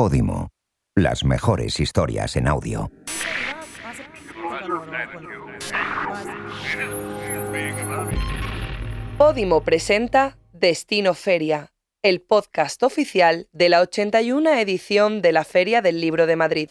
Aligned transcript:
Podimo. 0.00 0.48
Las 0.96 1.24
mejores 1.24 1.78
historias 1.78 2.34
en 2.34 2.48
audio. 2.48 2.90
Podimo 9.18 9.62
presenta 9.62 10.38
Destino 10.54 11.12
Feria, 11.12 11.74
el 12.02 12.22
podcast 12.22 12.82
oficial 12.82 13.50
de 13.52 13.68
la 13.68 13.82
81 13.82 14.54
edición 14.54 15.20
de 15.20 15.32
la 15.32 15.44
Feria 15.44 15.82
del 15.82 16.00
Libro 16.00 16.26
de 16.26 16.36
Madrid. 16.36 16.70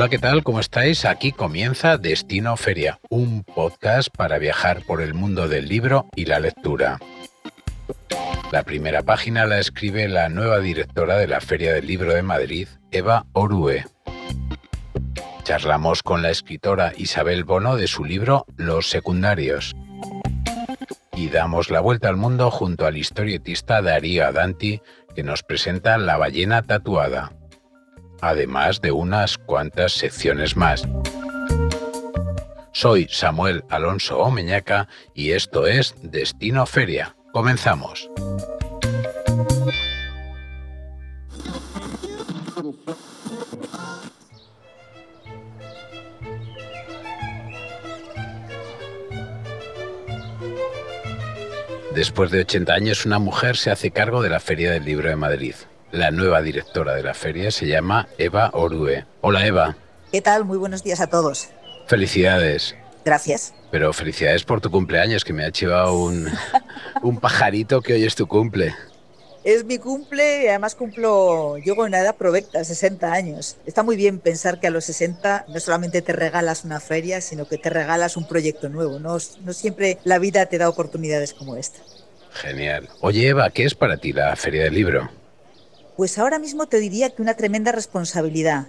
Hola, 0.00 0.08
¿qué 0.08 0.18
tal? 0.18 0.42
¿Cómo 0.42 0.60
estáis? 0.60 1.04
Aquí 1.04 1.30
comienza 1.30 1.98
Destino 1.98 2.56
Feria, 2.56 2.98
un 3.10 3.44
podcast 3.44 4.08
para 4.08 4.38
viajar 4.38 4.82
por 4.86 5.02
el 5.02 5.12
mundo 5.12 5.46
del 5.46 5.68
libro 5.68 6.06
y 6.16 6.24
la 6.24 6.40
lectura. 6.40 6.98
La 8.50 8.62
primera 8.62 9.02
página 9.02 9.44
la 9.44 9.58
escribe 9.58 10.08
la 10.08 10.30
nueva 10.30 10.60
directora 10.60 11.18
de 11.18 11.26
la 11.26 11.42
Feria 11.42 11.74
del 11.74 11.86
Libro 11.86 12.14
de 12.14 12.22
Madrid, 12.22 12.66
Eva 12.90 13.26
Orue. 13.34 13.84
Charlamos 15.44 16.02
con 16.02 16.22
la 16.22 16.30
escritora 16.30 16.94
Isabel 16.96 17.44
Bono 17.44 17.76
de 17.76 17.86
su 17.86 18.06
libro 18.06 18.46
Los 18.56 18.88
secundarios. 18.88 19.76
Y 21.14 21.28
damos 21.28 21.68
la 21.68 21.80
vuelta 21.80 22.08
al 22.08 22.16
mundo 22.16 22.50
junto 22.50 22.86
al 22.86 22.96
historietista 22.96 23.82
Darío 23.82 24.26
Adanti, 24.26 24.80
que 25.14 25.22
nos 25.22 25.42
presenta 25.42 25.98
La 25.98 26.16
ballena 26.16 26.62
tatuada 26.62 27.32
además 28.20 28.80
de 28.80 28.92
unas 28.92 29.38
cuantas 29.38 29.92
secciones 29.92 30.56
más. 30.56 30.86
Soy 32.72 33.08
Samuel 33.10 33.64
Alonso 33.68 34.18
Omeñaca 34.18 34.88
y 35.14 35.32
esto 35.32 35.66
es 35.66 35.94
Destino 36.02 36.66
Feria. 36.66 37.16
Comenzamos. 37.32 38.08
Después 51.94 52.30
de 52.30 52.40
80 52.40 52.72
años, 52.72 53.04
una 53.04 53.18
mujer 53.18 53.56
se 53.56 53.70
hace 53.70 53.90
cargo 53.90 54.22
de 54.22 54.30
la 54.30 54.40
Feria 54.40 54.70
del 54.70 54.84
Libro 54.84 55.08
de 55.08 55.16
Madrid. 55.16 55.54
La 55.92 56.12
nueva 56.12 56.40
directora 56.40 56.94
de 56.94 57.02
la 57.02 57.14
feria 57.14 57.50
se 57.50 57.66
llama 57.66 58.06
Eva 58.16 58.50
Orue. 58.52 59.06
Hola 59.22 59.44
Eva. 59.44 59.76
¿Qué 60.12 60.20
tal? 60.20 60.44
Muy 60.44 60.56
buenos 60.56 60.84
días 60.84 61.00
a 61.00 61.08
todos. 61.08 61.48
Felicidades. 61.88 62.76
Gracias. 63.04 63.54
Pero 63.72 63.92
felicidades 63.92 64.44
por 64.44 64.60
tu 64.60 64.70
cumpleaños, 64.70 65.24
que 65.24 65.32
me 65.32 65.44
ha 65.44 65.50
chivado 65.50 65.98
un, 65.98 66.28
un 67.02 67.18
pajarito 67.18 67.82
que 67.82 67.94
hoy 67.94 68.04
es 68.04 68.14
tu 68.14 68.28
cumple. 68.28 68.72
Es 69.42 69.64
mi 69.64 69.78
cumple 69.78 70.44
y 70.44 70.48
además 70.48 70.76
cumplo, 70.76 71.56
llego 71.56 71.84
en 71.84 71.88
una 71.88 72.00
edad 72.02 72.14
provecta, 72.14 72.62
60 72.62 73.12
años. 73.12 73.56
Está 73.66 73.82
muy 73.82 73.96
bien 73.96 74.20
pensar 74.20 74.60
que 74.60 74.68
a 74.68 74.70
los 74.70 74.84
60 74.84 75.46
no 75.48 75.58
solamente 75.58 76.02
te 76.02 76.12
regalas 76.12 76.64
una 76.64 76.78
feria, 76.78 77.20
sino 77.20 77.48
que 77.48 77.58
te 77.58 77.70
regalas 77.70 78.16
un 78.16 78.28
proyecto 78.28 78.68
nuevo. 78.68 79.00
No, 79.00 79.16
no 79.42 79.52
siempre 79.52 79.98
la 80.04 80.20
vida 80.20 80.46
te 80.46 80.58
da 80.58 80.68
oportunidades 80.68 81.34
como 81.34 81.56
esta. 81.56 81.80
Genial. 82.32 82.88
Oye 83.00 83.26
Eva, 83.26 83.50
¿qué 83.50 83.64
es 83.64 83.74
para 83.74 83.96
ti 83.96 84.12
la 84.12 84.36
Feria 84.36 84.62
del 84.62 84.74
Libro? 84.74 85.19
Pues 86.00 86.16
ahora 86.16 86.38
mismo 86.38 86.64
te 86.64 86.78
diría 86.78 87.10
que 87.10 87.20
una 87.20 87.34
tremenda 87.34 87.72
responsabilidad. 87.72 88.68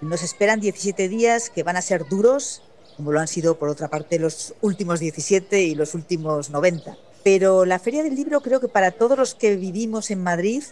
Nos 0.00 0.22
esperan 0.22 0.60
17 0.60 1.10
días 1.10 1.50
que 1.50 1.62
van 1.62 1.76
a 1.76 1.82
ser 1.82 2.08
duros, 2.08 2.62
como 2.96 3.12
lo 3.12 3.20
han 3.20 3.28
sido 3.28 3.58
por 3.58 3.68
otra 3.68 3.88
parte 3.88 4.18
los 4.18 4.54
últimos 4.62 4.98
17 4.98 5.60
y 5.60 5.74
los 5.74 5.94
últimos 5.94 6.48
90. 6.48 6.96
Pero 7.22 7.66
la 7.66 7.78
Feria 7.78 8.02
del 8.02 8.14
Libro 8.14 8.40
creo 8.40 8.60
que 8.60 8.68
para 8.68 8.92
todos 8.92 9.18
los 9.18 9.34
que 9.34 9.56
vivimos 9.56 10.10
en 10.10 10.22
Madrid 10.22 10.62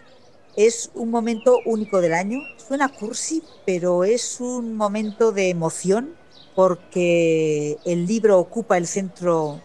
es 0.57 0.91
un 0.95 1.11
momento 1.11 1.59
único 1.67 2.01
del 2.01 2.15
año. 2.15 2.39
Suena 2.57 2.89
cursi, 2.89 3.43
pero 3.67 4.05
es 4.05 4.41
un 4.41 4.79
momento 4.79 5.31
de 5.31 5.51
emoción 5.51 6.15
porque 6.55 7.77
el 7.85 8.07
libro 8.07 8.39
ocupa 8.39 8.79
el 8.79 8.87
centro, 8.87 9.61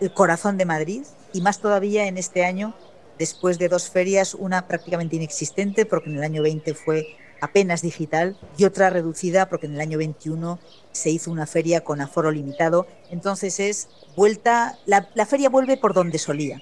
el 0.00 0.12
corazón 0.12 0.58
de 0.58 0.66
Madrid 0.66 1.04
y 1.32 1.40
más 1.40 1.58
todavía 1.58 2.06
en 2.06 2.18
este 2.18 2.44
año 2.44 2.74
después 3.18 3.58
de 3.58 3.68
dos 3.68 3.90
ferias, 3.90 4.34
una 4.34 4.66
prácticamente 4.66 5.16
inexistente 5.16 5.86
porque 5.86 6.10
en 6.10 6.16
el 6.16 6.22
año 6.22 6.42
20 6.42 6.74
fue 6.74 7.16
apenas 7.40 7.82
digital 7.82 8.36
y 8.56 8.64
otra 8.64 8.90
reducida 8.90 9.48
porque 9.48 9.66
en 9.66 9.74
el 9.74 9.80
año 9.80 9.98
21 9.98 10.58
se 10.92 11.10
hizo 11.10 11.30
una 11.30 11.46
feria 11.46 11.82
con 11.82 12.00
aforo 12.00 12.30
limitado. 12.30 12.86
Entonces 13.10 13.60
es 13.60 13.88
vuelta, 14.16 14.78
la, 14.86 15.26
feria 15.26 15.48
vuelve 15.48 15.76
por 15.76 15.94
donde 15.94 16.18
solía 16.18 16.60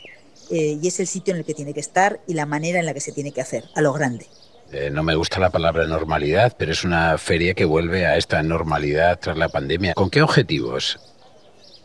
eh, 0.51 0.79
y 0.81 0.87
es 0.87 1.01
el 1.01 1.07
sitio 1.07 1.33
en 1.33 1.41
el 1.41 1.47
que 1.47 1.55
tiene 1.55 1.75
que 1.75 1.81
estar 1.81 2.21
y 2.27 2.35
la 2.35 2.47
manera 2.47 2.79
en 2.79 2.87
la 2.87 2.95
que 2.95 3.01
se 3.01 3.13
tiene 3.13 3.33
que 3.33 3.41
hacer, 3.41 3.65
a 3.75 3.81
lo 3.81 3.93
grande. 3.93 4.27
Eh, 4.73 4.91
no 4.91 5.03
me 5.05 5.15
gusta 5.15 5.39
la 5.39 5.51
palabra 5.51 5.87
normalidad, 5.87 6.57
pero 6.59 6.73
es 6.73 6.85
una 6.85 7.17
feria 7.19 7.55
que 7.55 7.65
vuelve 7.65 8.07
a 8.07 8.17
esta 8.17 8.43
normalidad 8.43 9.21
tras 9.21 9.37
la 9.37 9.49
pandemia. 9.49 9.95
¿Con 9.95 10.11
qué 10.11 10.23
objetivos? 10.23 10.99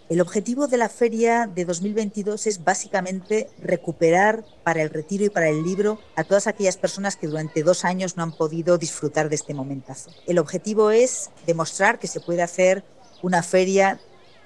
El 0.09 0.21
objetivo 0.21 0.65
de 0.65 0.77
la 0.77 0.89
feria 0.89 1.45
de 1.45 1.65
2022 1.65 2.47
es 2.47 2.63
básicamente 2.63 3.47
recuperar 3.61 4.43
para 4.63 4.81
el 4.81 4.89
retiro 4.89 5.25
y 5.25 5.29
para 5.29 5.49
el 5.49 5.61
libro 5.63 5.99
a 6.15 6.23
todas 6.23 6.47
aquellas 6.47 6.77
personas 6.77 7.15
que 7.15 7.27
durante 7.27 7.61
dos 7.61 7.85
años 7.85 8.17
no 8.17 8.23
han 8.23 8.31
podido 8.31 8.79
disfrutar 8.79 9.29
de 9.29 9.35
este 9.35 9.53
momentazo. 9.53 10.09
El 10.25 10.39
objetivo 10.39 10.89
es 10.89 11.29
demostrar 11.45 11.99
que 11.99 12.07
se 12.07 12.21
puede 12.21 12.41
hacer 12.41 12.83
una 13.21 13.43
feria 13.43 13.99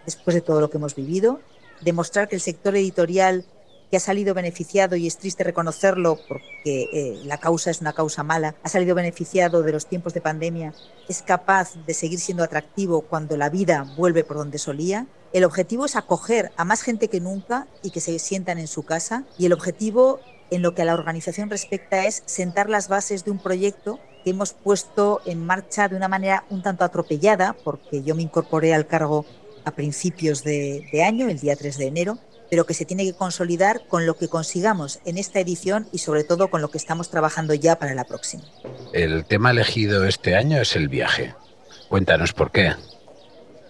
después 0.06 0.34
de 0.34 0.41
todo 0.41 0.59
lo 0.59 0.69
que 0.69 0.75
hemos 0.75 0.96
vivido, 0.96 1.40
demostrar 1.80 2.28
que 2.28 2.35
el 2.35 2.41
sector 2.41 2.75
editorial 2.75 3.45
que 3.94 3.98
ha 3.98 4.00
salido 4.00 4.34
beneficiado, 4.34 4.96
y 4.96 5.06
es 5.06 5.20
triste 5.20 5.44
reconocerlo 5.44 6.18
porque 6.28 6.90
eh, 6.92 7.22
la 7.26 7.38
causa 7.38 7.70
es 7.70 7.80
una 7.80 7.94
causa 7.94 8.24
mala, 8.24 8.56
ha 8.64 8.68
salido 8.68 8.96
beneficiado 8.96 9.62
de 9.62 9.72
los 9.72 9.86
tiempos 9.86 10.16
de 10.16 10.22
pandemia, 10.22 10.74
es 11.08 11.22
capaz 11.22 11.76
de 11.86 11.94
seguir 11.94 12.20
siendo 12.20 12.44
atractivo 12.44 13.02
cuando 13.02 13.38
la 13.38 13.52
vida 13.52 13.86
vuelve 13.96 14.24
por 14.24 14.38
donde 14.38 14.58
solía. 14.58 15.06
El 15.31 15.44
objetivo 15.44 15.86
es 15.86 15.96
acoger 15.96 16.52
a 16.58 16.66
más 16.66 16.81
gente 16.81 17.08
que 17.08 17.20
nunca 17.20 17.68
y 17.84 17.92
que 17.92 18.00
se 18.00 18.18
sientan 18.18 18.58
en 18.58 18.66
su 18.66 18.81
casa. 18.81 19.26
Y 19.38 19.46
el 19.46 19.54
objetivo, 19.54 20.20
en 20.50 20.64
lo 20.64 20.74
que 20.74 20.81
a 20.81 20.86
la 20.86 20.96
organización 20.96 21.52
respecta, 21.52 22.08
es 22.08 22.24
sentar 22.25 22.72
las 22.72 22.88
bases 22.88 23.24
de 23.25 23.30
un 23.30 23.38
proyecto 23.38 24.00
que 24.24 24.31
hemos 24.31 24.54
puesto 24.54 25.22
en 25.28 25.46
marcha 25.46 25.88
de 25.88 25.98
una 25.98 26.08
manera 26.08 26.46
un 26.50 26.64
tanto 26.64 26.84
atropellada, 26.84 27.56
porque 27.64 28.02
yo 28.02 28.16
me 28.16 28.24
incorporé 28.24 28.74
al 28.74 28.88
cargo 28.88 29.24
a 29.66 29.70
principios 29.70 30.44
de, 30.44 30.84
de 30.92 31.04
año, 31.04 31.30
el 31.30 31.40
día 31.40 31.56
3 31.56 31.78
de 31.78 31.86
enero, 31.86 32.18
pero 32.53 32.68
que 32.68 32.75
se 32.75 32.86
tiene 32.86 33.03
que 33.03 33.14
consolidar 33.14 33.81
con 33.88 34.06
lo 34.06 34.16
que 34.16 34.28
consigamos 34.28 35.00
en 35.06 35.18
esta 35.18 35.40
edición 35.40 35.88
y 35.91 35.97
sobre 35.97 36.24
todo 36.24 36.52
con 36.52 36.62
lo 36.62 36.69
que 36.69 36.78
estamos 36.78 37.09
trabajando 37.09 37.56
ya 37.56 37.80
para 37.80 37.96
la 37.96 38.03
próxima. 38.03 38.44
El 38.94 39.25
tema 39.25 39.50
elegido 39.50 40.06
este 40.06 40.36
año 40.36 40.62
es 40.62 40.75
el 40.75 40.88
viaje. 40.88 41.34
Cuéntanos 41.90 42.31
por 42.31 42.52
qué. 42.52 42.75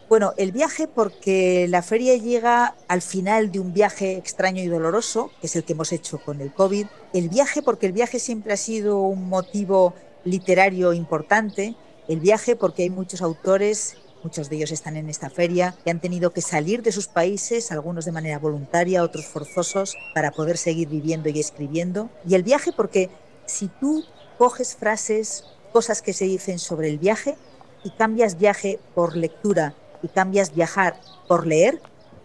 Bueno, 0.10 0.34
el 0.36 0.52
viaje 0.52 0.90
porque 0.90 1.66
la 1.70 1.82
feria 1.82 2.18
llega 2.18 2.76
al 2.90 3.02
final 3.02 3.54
de 3.54 3.62
un 3.62 3.74
viaje 3.74 4.18
extraño 4.18 4.62
y 4.62 4.68
doloroso, 4.68 5.32
que 5.40 5.48
es 5.48 5.56
el 5.56 5.64
que 5.64 5.72
hemos 5.72 5.94
hecho 5.94 6.18
con 6.18 6.42
el 6.42 6.52
COVID. 6.52 6.86
El 7.14 7.30
viaje 7.30 7.62
porque 7.62 7.86
el 7.86 7.94
viaje 7.94 8.20
siempre 8.20 8.52
ha 8.52 8.58
sido 8.58 9.00
un 9.00 9.30
motivo 9.30 9.94
literario 10.26 10.92
importante. 10.92 11.76
El 12.10 12.20
viaje 12.20 12.58
porque 12.58 12.84
hay 12.84 12.90
muchos 12.90 13.22
autores 13.22 13.96
Muchos 14.24 14.50
de 14.50 14.56
ellos 14.56 14.72
están 14.72 14.96
en 14.96 15.10
esta 15.10 15.30
feria 15.30 15.76
y 15.86 15.90
han 15.90 16.00
tenido 16.00 16.32
que 16.32 16.42
salir 16.42 16.82
de 16.82 16.94
sus 16.94 17.08
países, 17.08 17.72
algunos 17.72 18.06
de 18.06 18.14
manera 18.14 18.40
voluntaria, 18.40 19.04
otros 19.04 19.26
forzosos, 19.26 19.98
para 20.14 20.32
poder 20.32 20.58
seguir 20.58 20.88
viviendo 20.88 21.28
y 21.28 21.40
escribiendo. 21.40 22.10
Y 22.28 22.36
el 22.36 22.44
viaje 22.44 22.72
porque 22.72 23.10
si 23.46 23.68
tú 23.68 24.06
coges 24.38 24.75
frases, 24.75 25.44
cosas 25.74 26.02
que 26.02 26.14
se 26.14 26.25
dicen 26.25 26.58
sobre 26.58 26.90
el 26.90 27.00
viaje 27.00 27.36
y 27.84 27.92
cambias 27.92 28.38
viaje 28.38 28.80
por 28.96 29.18
lectura 29.18 29.75
y 30.02 30.08
cambias 30.08 30.56
viajar 30.56 30.96
por 31.28 31.46
leer, 31.46 31.81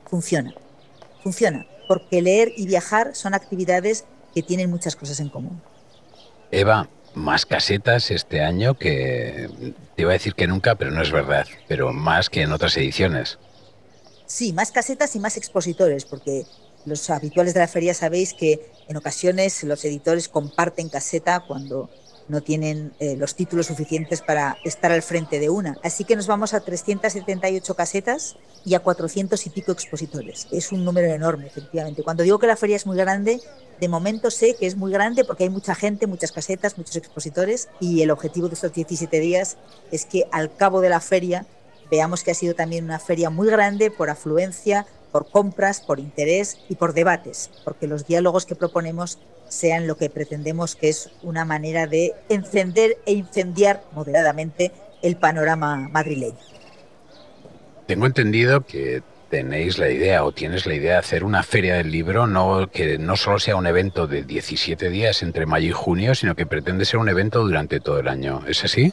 funciona. 0.06 0.55
Funciona, 1.23 1.67
porque 1.89 2.23
leer 2.23 2.53
y 2.56 2.67
viajar 2.67 3.17
son 3.17 3.35
actividades 3.35 4.05
que 4.35 4.43
tienen 4.43 4.71
muchas 4.71 4.94
cosas 4.94 5.19
en 5.19 5.31
común. 5.31 5.61
Eva, 6.51 6.89
más 7.14 7.46
casetas 7.46 8.10
este 8.10 8.43
año 8.43 8.75
que 8.75 9.49
te 9.96 10.02
iba 10.02 10.10
a 10.10 10.14
decir 10.14 10.34
que 10.34 10.46
nunca, 10.46 10.75
pero 10.75 10.90
no 10.90 11.02
es 11.02 11.10
verdad, 11.10 11.46
pero 11.66 11.93
más 11.93 12.31
que 12.31 12.43
en 12.43 12.52
otras 12.52 12.76
ediciones. 12.76 13.38
Sí, 14.26 14.52
más 14.52 14.70
casetas 14.70 15.16
y 15.16 15.20
más 15.20 15.37
expositores, 15.37 16.05
porque 16.05 16.44
los 16.84 17.08
habituales 17.10 17.55
de 17.55 17.60
la 17.60 17.69
feria 17.69 17.94
sabéis 17.94 18.34
que 18.34 18.70
en 18.88 18.96
ocasiones 18.96 19.62
los 19.64 19.84
editores 19.84 20.28
comparten 20.28 20.88
caseta 20.88 21.40
cuando 21.40 21.90
no 22.29 22.43
tienen 22.43 22.93
eh, 23.01 23.17
los 23.17 23.35
títulos 23.35 23.67
suficientes 23.67 24.23
para 24.23 24.57
estar 24.65 24.93
al 24.93 25.03
frente 25.03 25.41
de 25.41 25.51
una. 25.51 25.79
Así 25.83 26.05
que 26.05 26.17
nos 26.17 26.27
vamos 26.27 26.55
a 26.55 26.61
378 26.61 27.75
casetas 27.75 28.37
y 28.65 28.75
a 28.75 28.81
400 28.81 29.47
y 29.47 29.51
pico 29.51 29.73
expositores. 29.73 30.47
Es 30.51 30.73
un 30.73 30.85
número 30.85 31.09
enorme, 31.09 31.47
efectivamente. 31.47 32.03
Cuando 32.03 32.23
digo 32.23 32.39
que 32.39 32.47
la 32.47 32.57
feria 32.57 32.77
es 32.77 32.87
muy 32.87 32.97
grande, 32.97 33.41
de 33.81 33.89
momento 33.89 34.31
sé 34.31 34.57
que 34.59 34.67
es 34.67 34.77
muy 34.77 34.93
grande 34.93 35.25
porque 35.25 35.45
hay 35.45 35.51
mucha 35.51 35.75
gente, 35.75 36.07
muchas 36.07 36.33
casetas, 36.33 36.77
muchos 36.77 36.97
expositores 36.97 37.69
y 37.81 38.03
el 38.03 38.11
objetivo 38.11 38.49
de 38.49 38.55
estos 38.55 38.73
17 38.73 39.21
días 39.21 39.57
es 39.91 40.05
que 40.05 40.25
al 40.33 40.55
cabo 40.55 40.81
de 40.81 40.91
la 40.91 41.01
feria 41.01 41.47
veamos 41.91 42.23
que 42.23 42.33
ha 42.33 42.35
sido 42.35 42.55
también 42.55 42.85
una 42.85 42.99
feria 42.99 43.31
muy 43.31 43.49
grande 43.49 43.91
por 43.91 44.11
afluencia, 44.11 44.87
por 45.13 45.31
compras, 45.31 45.81
por 45.81 46.01
interés 46.01 46.59
y 46.69 46.75
por 46.75 46.93
debates, 46.93 47.51
porque 47.65 47.87
los 47.87 48.07
diálogos 48.07 48.45
que 48.45 48.55
proponemos 48.55 49.19
sean 49.49 49.87
lo 49.87 49.97
que 49.97 50.11
pretendemos 50.11 50.77
que 50.77 50.89
es 50.89 51.11
una 51.23 51.45
manera 51.45 51.87
de 51.87 52.15
encender 52.29 52.99
e 53.06 53.12
incendiar 53.12 53.83
moderadamente 53.93 54.73
el 55.03 55.17
panorama 55.17 55.89
madrileño. 55.91 56.39
Tengo 57.87 58.06
entendido 58.06 58.67
que 58.67 59.03
tenéis 59.31 59.79
la 59.79 59.91
idea 59.91 60.25
o 60.25 60.33
tienes 60.33 60.67
la 60.67 60.75
idea 60.75 60.93
de 60.93 60.99
hacer 60.99 61.25
una 61.25 61.43
feria 61.43 61.77
del 61.77 61.91
libro, 61.91 62.27
no 62.27 62.71
que 62.71 62.99
no 62.99 63.17
solo 63.17 63.39
sea 63.39 63.56
un 63.56 63.67
evento 63.67 64.06
de 64.06 64.23
17 64.23 64.89
días 64.91 65.23
entre 65.23 65.47
mayo 65.47 65.69
y 65.69 65.73
junio, 65.73 66.15
sino 66.15 66.35
que 66.35 66.47
pretende 66.47 66.85
ser 66.85 66.99
un 66.99 67.09
evento 67.09 67.41
durante 67.43 67.81
todo 67.81 67.99
el 68.01 68.09
año. 68.09 68.43
¿Es 68.47 68.65
así? 68.65 68.93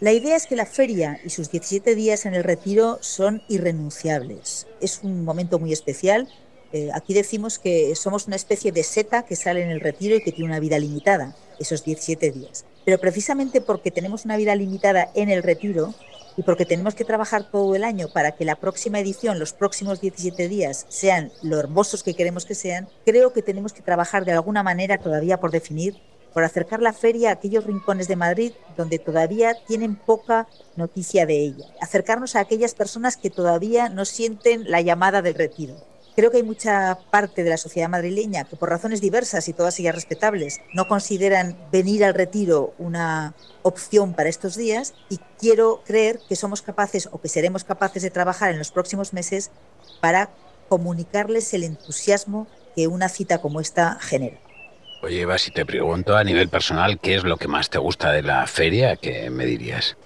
La 0.00 0.12
idea 0.12 0.36
es 0.36 0.46
que 0.46 0.56
la 0.56 0.66
feria 0.66 1.18
y 1.24 1.30
sus 1.30 1.50
17 1.50 1.94
días 1.94 2.26
en 2.26 2.34
el 2.34 2.44
retiro 2.44 2.98
son 3.00 3.42
irrenunciables. 3.48 4.66
Es 4.80 5.00
un 5.02 5.24
momento 5.24 5.58
muy 5.58 5.72
especial. 5.72 6.28
Eh, 6.74 6.90
aquí 6.92 7.14
decimos 7.14 7.60
que 7.60 7.94
somos 7.94 8.26
una 8.26 8.34
especie 8.34 8.72
de 8.72 8.82
seta 8.82 9.22
que 9.24 9.36
sale 9.36 9.62
en 9.62 9.70
el 9.70 9.78
retiro 9.78 10.16
y 10.16 10.24
que 10.24 10.32
tiene 10.32 10.50
una 10.50 10.58
vida 10.58 10.76
limitada, 10.76 11.36
esos 11.60 11.84
17 11.84 12.32
días. 12.32 12.64
Pero 12.84 12.98
precisamente 12.98 13.60
porque 13.60 13.92
tenemos 13.92 14.24
una 14.24 14.36
vida 14.36 14.56
limitada 14.56 15.08
en 15.14 15.30
el 15.30 15.44
retiro, 15.44 15.94
y 16.36 16.42
porque 16.42 16.64
tenemos 16.64 16.96
que 16.96 17.04
trabajar 17.04 17.48
todo 17.48 17.76
el 17.76 17.84
año 17.84 18.08
para 18.12 18.32
que 18.32 18.44
la 18.44 18.56
próxima 18.56 18.98
edición, 18.98 19.38
los 19.38 19.52
próximos 19.52 20.00
17 20.00 20.48
días, 20.48 20.84
sean 20.88 21.30
lo 21.44 21.60
hermosos 21.60 22.02
que 22.02 22.14
queremos 22.14 22.44
que 22.44 22.56
sean, 22.56 22.88
creo 23.04 23.32
que 23.32 23.42
tenemos 23.42 23.72
que 23.72 23.82
trabajar 23.82 24.24
de 24.24 24.32
alguna 24.32 24.64
manera 24.64 24.98
todavía 24.98 25.38
por 25.38 25.52
definir, 25.52 25.94
por 26.32 26.42
acercar 26.42 26.82
la 26.82 26.92
feria 26.92 27.28
a 27.28 27.34
aquellos 27.34 27.62
rincones 27.62 28.08
de 28.08 28.16
Madrid 28.16 28.52
donde 28.76 28.98
todavía 28.98 29.54
tienen 29.68 29.94
poca 29.94 30.48
noticia 30.74 31.24
de 31.24 31.38
ella, 31.38 31.66
acercarnos 31.80 32.34
a 32.34 32.40
aquellas 32.40 32.74
personas 32.74 33.16
que 33.16 33.30
todavía 33.30 33.88
no 33.88 34.04
sienten 34.04 34.68
la 34.68 34.80
llamada 34.80 35.22
del 35.22 35.34
retiro 35.34 35.93
Creo 36.16 36.30
que 36.30 36.36
hay 36.36 36.42
mucha 36.44 36.96
parte 37.10 37.42
de 37.42 37.50
la 37.50 37.56
sociedad 37.56 37.88
madrileña 37.88 38.44
que 38.44 38.54
por 38.54 38.70
razones 38.70 39.00
diversas 39.00 39.48
y 39.48 39.52
todas 39.52 39.78
ellas 39.80 39.96
respetables 39.96 40.60
no 40.72 40.86
consideran 40.86 41.56
venir 41.72 42.04
al 42.04 42.14
retiro 42.14 42.72
una 42.78 43.34
opción 43.62 44.14
para 44.14 44.28
estos 44.28 44.56
días 44.56 44.94
y 45.08 45.18
quiero 45.40 45.82
creer 45.84 46.20
que 46.28 46.36
somos 46.36 46.62
capaces 46.62 47.08
o 47.10 47.20
que 47.20 47.28
seremos 47.28 47.64
capaces 47.64 48.02
de 48.04 48.10
trabajar 48.10 48.52
en 48.52 48.58
los 48.58 48.70
próximos 48.70 49.12
meses 49.12 49.50
para 50.00 50.30
comunicarles 50.68 51.52
el 51.52 51.64
entusiasmo 51.64 52.46
que 52.76 52.86
una 52.86 53.08
cita 53.08 53.38
como 53.38 53.60
esta 53.60 53.98
genera. 54.00 54.38
Oye, 55.02 55.22
Eva, 55.22 55.36
si 55.36 55.50
te 55.50 55.66
pregunto 55.66 56.16
a 56.16 56.22
nivel 56.22 56.48
personal, 56.48 57.00
¿qué 57.00 57.16
es 57.16 57.24
lo 57.24 57.36
que 57.36 57.48
más 57.48 57.70
te 57.70 57.78
gusta 57.78 58.12
de 58.12 58.22
la 58.22 58.46
feria? 58.46 58.96
¿Qué 58.96 59.30
me 59.30 59.46
dirías? 59.46 59.96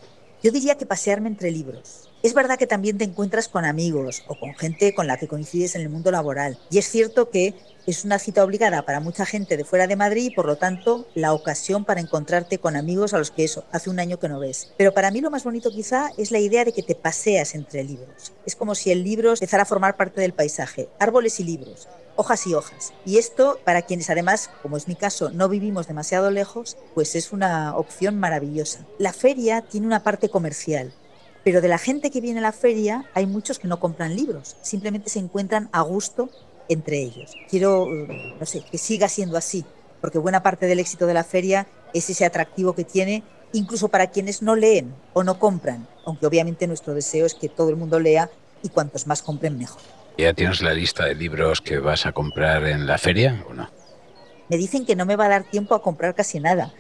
Yo 0.42 0.52
diría 0.52 0.76
que 0.76 0.86
pasearme 0.86 1.28
entre 1.28 1.50
libros 1.50 2.07
es 2.22 2.34
verdad 2.34 2.58
que 2.58 2.66
también 2.66 2.98
te 2.98 3.04
encuentras 3.04 3.48
con 3.48 3.64
amigos 3.64 4.24
o 4.26 4.38
con 4.38 4.54
gente 4.54 4.94
con 4.94 5.06
la 5.06 5.18
que 5.18 5.28
coincides 5.28 5.76
en 5.76 5.82
el 5.82 5.88
mundo 5.88 6.10
laboral. 6.10 6.58
Y 6.70 6.78
es 6.78 6.88
cierto 6.88 7.30
que 7.30 7.54
es 7.86 8.04
una 8.04 8.18
cita 8.18 8.44
obligada 8.44 8.82
para 8.82 9.00
mucha 9.00 9.24
gente 9.24 9.56
de 9.56 9.64
fuera 9.64 9.86
de 9.86 9.96
Madrid 9.96 10.24
y 10.24 10.34
por 10.34 10.44
lo 10.44 10.56
tanto 10.56 11.06
la 11.14 11.32
ocasión 11.32 11.84
para 11.84 12.00
encontrarte 12.00 12.58
con 12.58 12.76
amigos 12.76 13.14
a 13.14 13.18
los 13.18 13.30
que 13.30 13.44
eso 13.44 13.64
hace 13.70 13.88
un 13.88 14.00
año 14.00 14.18
que 14.18 14.28
no 14.28 14.40
ves. 14.40 14.72
Pero 14.76 14.92
para 14.92 15.10
mí 15.10 15.20
lo 15.20 15.30
más 15.30 15.44
bonito 15.44 15.70
quizá 15.70 16.10
es 16.18 16.30
la 16.30 16.40
idea 16.40 16.64
de 16.64 16.72
que 16.72 16.82
te 16.82 16.96
paseas 16.96 17.54
entre 17.54 17.84
libros. 17.84 18.32
Es 18.44 18.56
como 18.56 18.74
si 18.74 18.90
el 18.90 19.04
libro 19.04 19.30
empezara 19.30 19.62
a 19.62 19.66
formar 19.66 19.96
parte 19.96 20.20
del 20.20 20.34
paisaje. 20.34 20.88
Árboles 20.98 21.38
y 21.38 21.44
libros, 21.44 21.88
hojas 22.16 22.46
y 22.48 22.54
hojas. 22.54 22.92
Y 23.06 23.18
esto, 23.18 23.60
para 23.64 23.82
quienes 23.82 24.10
además, 24.10 24.50
como 24.60 24.76
es 24.76 24.88
mi 24.88 24.96
caso, 24.96 25.30
no 25.30 25.48
vivimos 25.48 25.86
demasiado 25.86 26.32
lejos, 26.32 26.76
pues 26.94 27.14
es 27.14 27.32
una 27.32 27.76
opción 27.76 28.18
maravillosa. 28.18 28.84
La 28.98 29.12
feria 29.12 29.62
tiene 29.62 29.86
una 29.86 30.02
parte 30.02 30.28
comercial 30.28 30.92
pero 31.44 31.60
de 31.60 31.68
la 31.68 31.78
gente 31.78 32.10
que 32.10 32.20
viene 32.20 32.40
a 32.40 32.42
la 32.42 32.52
feria 32.52 33.04
hay 33.14 33.26
muchos 33.26 33.58
que 33.58 33.68
no 33.68 33.80
compran 33.80 34.14
libros, 34.14 34.56
simplemente 34.62 35.10
se 35.10 35.18
encuentran 35.18 35.68
a 35.72 35.82
gusto 35.82 36.30
entre 36.68 36.98
ellos. 36.98 37.34
Quiero, 37.48 37.86
no 37.86 38.46
sé, 38.46 38.62
que 38.70 38.78
siga 38.78 39.08
siendo 39.08 39.36
así, 39.36 39.64
porque 40.00 40.18
buena 40.18 40.42
parte 40.42 40.66
del 40.66 40.80
éxito 40.80 41.06
de 41.06 41.14
la 41.14 41.24
feria 41.24 41.66
es 41.94 42.08
ese 42.10 42.24
atractivo 42.24 42.74
que 42.74 42.84
tiene, 42.84 43.22
incluso 43.52 43.88
para 43.88 44.08
quienes 44.08 44.42
no 44.42 44.54
leen 44.54 44.94
o 45.14 45.24
no 45.24 45.38
compran, 45.38 45.86
aunque 46.04 46.26
obviamente 46.26 46.66
nuestro 46.66 46.94
deseo 46.94 47.26
es 47.26 47.34
que 47.34 47.48
todo 47.48 47.70
el 47.70 47.76
mundo 47.76 47.98
lea 47.98 48.30
y 48.62 48.68
cuantos 48.68 49.06
más 49.06 49.22
compren 49.22 49.58
mejor. 49.58 49.80
¿Ya 50.18 50.34
tienes 50.34 50.60
la 50.62 50.74
lista 50.74 51.04
de 51.04 51.14
libros 51.14 51.60
que 51.60 51.78
vas 51.78 52.04
a 52.04 52.12
comprar 52.12 52.66
en 52.66 52.86
la 52.86 52.98
feria 52.98 53.44
o 53.48 53.54
no? 53.54 53.70
Me 54.48 54.56
dicen 54.56 54.84
que 54.84 54.96
no 54.96 55.06
me 55.06 55.14
va 55.14 55.26
a 55.26 55.28
dar 55.28 55.44
tiempo 55.44 55.74
a 55.74 55.82
comprar 55.82 56.14
casi 56.14 56.40
nada, 56.40 56.72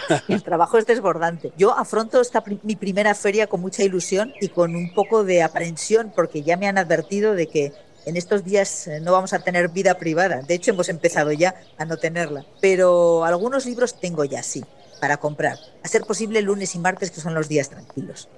el 0.28 0.42
trabajo 0.42 0.78
es 0.78 0.86
desbordante. 0.86 1.52
Yo 1.56 1.76
afronto 1.76 2.20
esta 2.20 2.42
mi 2.62 2.76
primera 2.76 3.14
feria 3.14 3.46
con 3.46 3.60
mucha 3.60 3.82
ilusión 3.82 4.32
y 4.40 4.48
con 4.48 4.74
un 4.74 4.92
poco 4.94 5.24
de 5.24 5.42
aprensión 5.42 6.12
porque 6.14 6.42
ya 6.42 6.56
me 6.56 6.68
han 6.68 6.78
advertido 6.78 7.34
de 7.34 7.46
que 7.46 7.72
en 8.04 8.16
estos 8.16 8.44
días 8.44 8.88
eh, 8.88 9.00
no 9.00 9.12
vamos 9.12 9.32
a 9.32 9.40
tener 9.40 9.68
vida 9.68 9.94
privada. 9.94 10.42
De 10.42 10.54
hecho, 10.54 10.72
hemos 10.72 10.88
empezado 10.88 11.32
ya 11.32 11.54
a 11.78 11.84
no 11.84 11.96
tenerla. 11.96 12.44
Pero 12.60 13.24
algunos 13.24 13.66
libros 13.66 14.00
tengo 14.00 14.24
ya, 14.24 14.42
sí, 14.42 14.64
para 15.00 15.18
comprar. 15.18 15.56
A 15.84 15.88
ser 15.88 16.02
posible 16.02 16.42
lunes 16.42 16.74
y 16.74 16.78
martes, 16.78 17.10
que 17.10 17.20
son 17.20 17.34
los 17.34 17.48
días 17.48 17.68
tranquilos. 17.68 18.28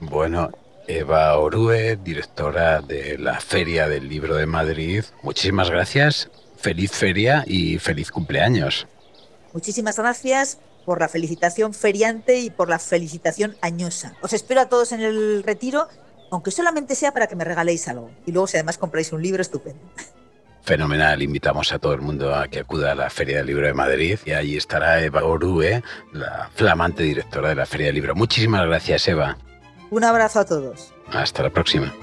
Bueno, 0.00 0.50
Eva 0.86 1.38
Orue, 1.38 1.96
directora 1.96 2.82
de 2.82 3.16
la 3.18 3.40
Feria 3.40 3.88
del 3.88 4.08
Libro 4.08 4.36
de 4.36 4.46
Madrid. 4.46 5.04
Muchísimas 5.22 5.70
gracias. 5.70 6.28
Feliz 6.58 6.92
feria 6.92 7.44
y 7.46 7.78
feliz 7.78 8.10
cumpleaños. 8.10 8.86
Muchísimas 9.52 9.96
gracias 9.96 10.58
por 10.84 11.00
la 11.00 11.08
felicitación 11.08 11.74
feriante 11.74 12.38
y 12.38 12.50
por 12.50 12.68
la 12.68 12.78
felicitación 12.78 13.56
añosa. 13.60 14.14
Os 14.20 14.32
espero 14.32 14.60
a 14.60 14.68
todos 14.68 14.92
en 14.92 15.00
el 15.00 15.42
retiro, 15.42 15.88
aunque 16.30 16.50
solamente 16.50 16.94
sea 16.94 17.12
para 17.12 17.26
que 17.26 17.36
me 17.36 17.44
regaléis 17.44 17.88
algo. 17.88 18.10
Y 18.26 18.32
luego 18.32 18.46
si 18.46 18.56
además 18.56 18.78
compráis 18.78 19.12
un 19.12 19.22
libro, 19.22 19.42
estupendo. 19.42 19.80
Fenomenal, 20.62 21.22
invitamos 21.22 21.72
a 21.72 21.78
todo 21.78 21.92
el 21.92 22.00
mundo 22.00 22.34
a 22.34 22.48
que 22.48 22.60
acuda 22.60 22.92
a 22.92 22.94
la 22.94 23.10
Feria 23.10 23.36
del 23.36 23.46
Libro 23.46 23.66
de 23.66 23.74
Madrid 23.74 24.18
y 24.24 24.30
ahí 24.30 24.56
estará 24.56 25.02
Eva 25.02 25.22
Orue, 25.22 25.82
la 26.12 26.48
flamante 26.54 27.02
directora 27.02 27.50
de 27.50 27.54
la 27.54 27.66
Feria 27.66 27.86
del 27.86 27.96
Libro. 27.96 28.14
Muchísimas 28.14 28.66
gracias, 28.66 29.06
Eva. 29.06 29.36
Un 29.90 30.04
abrazo 30.04 30.40
a 30.40 30.46
todos. 30.46 30.94
Hasta 31.12 31.42
la 31.42 31.50
próxima. 31.50 31.94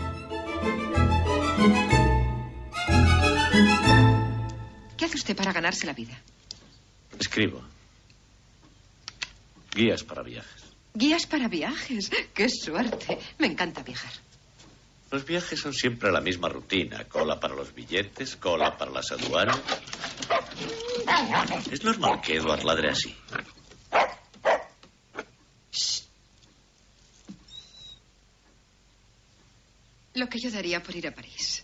¿Qué 4.96 5.06
hace 5.06 5.16
usted 5.16 5.36
para 5.36 5.52
ganarse 5.52 5.88
la 5.88 5.94
vida? 5.94 6.14
Escribo. 7.20 7.62
Guías 9.74 10.04
para 10.04 10.22
viajes. 10.24 10.64
Guías 10.94 11.26
para 11.26 11.48
viajes. 11.48 12.12
¡Qué 12.34 12.50
suerte! 12.50 13.18
Me 13.38 13.48
encanta 13.48 13.82
viajar. 13.84 14.12
Los 15.12 15.26
viajes 15.26 15.60
son 15.60 15.74
siempre 15.74 16.12
la 16.12 16.22
misma 16.22 16.50
rutina. 16.50 17.04
Cola 17.06 17.40
para 17.40 17.56
los 17.56 17.74
billetes, 17.74 18.36
cola 18.38 18.78
para 18.78 18.92
las 18.92 19.12
aduanas. 19.12 19.60
Es 21.72 21.84
normal 21.84 22.22
que 22.22 22.38
Edward 22.38 22.64
ladre 22.64 22.90
así. 22.90 23.16
Lo 30.14 30.28
que 30.28 30.40
yo 30.40 30.52
daría 30.52 30.84
por 30.84 30.96
ir 30.96 31.08
a 31.08 31.16
París. 31.16 31.64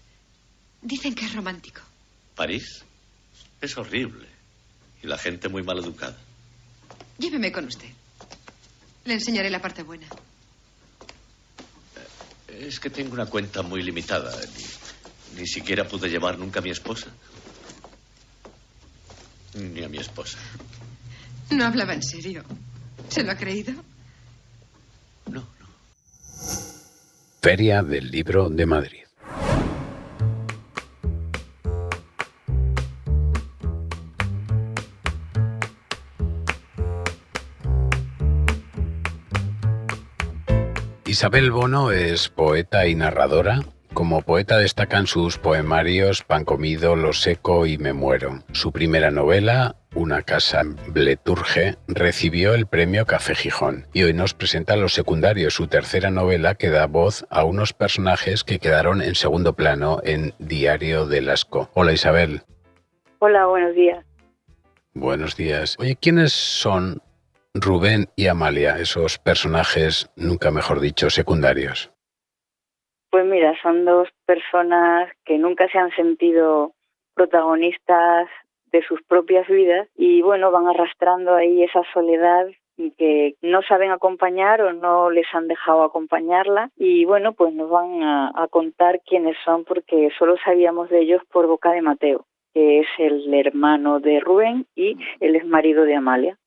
Dicen 0.81 1.13
que 1.13 1.25
es 1.25 1.33
romántico. 1.33 1.81
¿París? 2.35 2.83
Es 3.59 3.77
horrible. 3.77 4.27
Y 5.03 5.07
la 5.07 5.17
gente 5.17 5.49
muy 5.49 5.63
mal 5.63 5.79
educada. 5.79 6.17
Lléveme 7.17 7.51
con 7.51 7.65
usted. 7.65 7.89
Le 9.05 9.13
enseñaré 9.13 9.49
la 9.49 9.61
parte 9.61 9.83
buena. 9.83 10.07
Es 12.47 12.79
que 12.79 12.89
tengo 12.89 13.13
una 13.13 13.25
cuenta 13.25 13.61
muy 13.61 13.81
limitada. 13.81 14.35
Ni, 15.35 15.47
siquiera 15.47 15.87
pude 15.87 16.09
llevar 16.09 16.37
nunca 16.37 16.59
a 16.59 16.63
mi 16.63 16.71
esposa. 16.71 17.07
Ni 19.53 19.83
a 19.83 19.89
mi 19.89 19.97
esposa. 19.97 20.37
No 21.51 21.65
hablaba 21.65 21.93
en 21.93 22.03
serio. 22.03 22.43
¿Se 23.09 23.23
lo 23.23 23.31
ha 23.31 23.35
creído? 23.35 23.73
No, 25.27 25.41
no. 25.41 25.67
Feria 27.41 27.81
del 27.81 28.11
Libro 28.11 28.49
de 28.49 28.65
Madrid. 28.65 29.06
Isabel 41.17 41.49
Bono 41.49 41.89
es 41.89 42.29
poeta 42.29 42.85
y 42.85 42.93
narradora. 42.93 43.61
Como 43.95 44.21
poeta 44.21 44.59
destacan 44.59 45.07
sus 45.07 45.39
poemarios 45.39 46.21
Pan 46.21 46.45
comido, 46.45 46.95
Lo 46.95 47.11
seco 47.11 47.65
y 47.65 47.79
Me 47.79 47.91
muero. 47.91 48.43
Su 48.51 48.71
primera 48.71 49.09
novela, 49.09 49.77
Una 49.95 50.21
casa 50.21 50.61
Bleturge, 50.89 51.75
recibió 51.87 52.53
el 52.53 52.67
premio 52.67 53.07
Café 53.07 53.33
Gijón 53.33 53.87
y 53.93 54.03
hoy 54.03 54.13
nos 54.13 54.35
presenta 54.35 54.75
Los 54.75 54.93
secundarios, 54.93 55.55
su 55.55 55.65
tercera 55.65 56.11
novela 56.11 56.53
que 56.53 56.69
da 56.69 56.85
voz 56.85 57.25
a 57.31 57.45
unos 57.45 57.73
personajes 57.73 58.43
que 58.43 58.59
quedaron 58.59 59.01
en 59.01 59.15
segundo 59.15 59.53
plano 59.53 59.99
en 60.03 60.35
Diario 60.37 61.07
de 61.07 61.21
Lasco. 61.23 61.71
Hola 61.73 61.93
Isabel. 61.93 62.43
Hola, 63.17 63.47
buenos 63.47 63.73
días. 63.73 64.05
Buenos 64.93 65.35
días. 65.35 65.77
Oye, 65.79 65.97
¿quiénes 65.99 66.31
son 66.31 67.01
Rubén 67.61 68.07
y 68.15 68.27
Amalia, 68.27 68.77
esos 68.79 69.19
personajes, 69.19 70.11
nunca 70.15 70.51
mejor 70.51 70.79
dicho, 70.79 71.09
secundarios? 71.09 71.91
Pues 73.09 73.25
mira, 73.25 73.53
son 73.61 73.85
dos 73.85 74.09
personas 74.25 75.11
que 75.25 75.37
nunca 75.37 75.67
se 75.69 75.77
han 75.77 75.91
sentido 75.91 76.73
protagonistas 77.15 78.27
de 78.71 78.81
sus 78.83 79.01
propias 79.03 79.47
vidas 79.47 79.87
y 79.95 80.21
bueno, 80.21 80.51
van 80.51 80.67
arrastrando 80.67 81.33
ahí 81.33 81.63
esa 81.63 81.81
soledad 81.93 82.47
que 82.97 83.35
no 83.41 83.61
saben 83.63 83.91
acompañar 83.91 84.61
o 84.61 84.71
no 84.73 85.09
les 85.09 85.25
han 85.33 85.47
dejado 85.47 85.83
acompañarla 85.83 86.69
y 86.75 87.05
bueno, 87.05 87.33
pues 87.33 87.53
nos 87.53 87.69
van 87.69 88.03
a, 88.03 88.31
a 88.35 88.47
contar 88.49 89.01
quiénes 89.05 89.35
son 89.43 89.63
porque 89.63 90.09
solo 90.19 90.35
sabíamos 90.43 90.89
de 90.89 90.99
ellos 90.99 91.21
por 91.31 91.47
boca 91.47 91.71
de 91.71 91.81
Mateo, 91.81 92.25
que 92.53 92.81
es 92.81 92.87
el 92.99 93.33
hermano 93.33 93.99
de 93.99 94.19
Rubén 94.19 94.67
y 94.75 94.95
el 95.19 95.35
ex 95.35 95.45
marido 95.45 95.85
de 95.85 95.95
Amalia. 95.95 96.37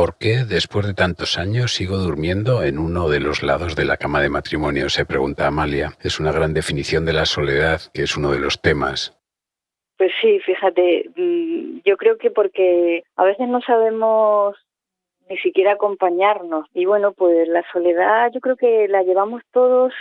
¿Por 0.00 0.16
qué 0.16 0.46
después 0.48 0.86
de 0.86 0.94
tantos 0.94 1.36
años 1.36 1.74
sigo 1.74 1.98
durmiendo 1.98 2.62
en 2.62 2.78
uno 2.78 3.10
de 3.10 3.20
los 3.20 3.42
lados 3.42 3.76
de 3.76 3.84
la 3.84 3.98
cama 3.98 4.22
de 4.22 4.30
matrimonio? 4.30 4.88
Se 4.88 5.04
pregunta 5.04 5.46
Amalia. 5.46 5.90
Es 6.02 6.18
una 6.18 6.32
gran 6.32 6.54
definición 6.54 7.04
de 7.04 7.12
la 7.12 7.26
soledad, 7.26 7.80
que 7.92 8.04
es 8.04 8.16
uno 8.16 8.30
de 8.30 8.38
los 8.38 8.62
temas. 8.62 9.14
Pues 9.98 10.10
sí, 10.22 10.40
fíjate, 10.40 11.10
mm, 11.14 11.80
yo 11.84 11.98
creo 11.98 12.16
que 12.16 12.30
porque 12.30 13.02
a 13.14 13.24
veces 13.24 13.46
no 13.46 13.60
sabemos 13.60 14.56
ni 15.28 15.36
siquiera 15.36 15.72
acompañarnos. 15.72 16.66
Y 16.72 16.86
bueno, 16.86 17.12
pues 17.12 17.46
la 17.48 17.62
soledad 17.70 18.30
yo 18.32 18.40
creo 18.40 18.56
que 18.56 18.88
la 18.88 19.02
llevamos 19.02 19.42
todos 19.52 19.92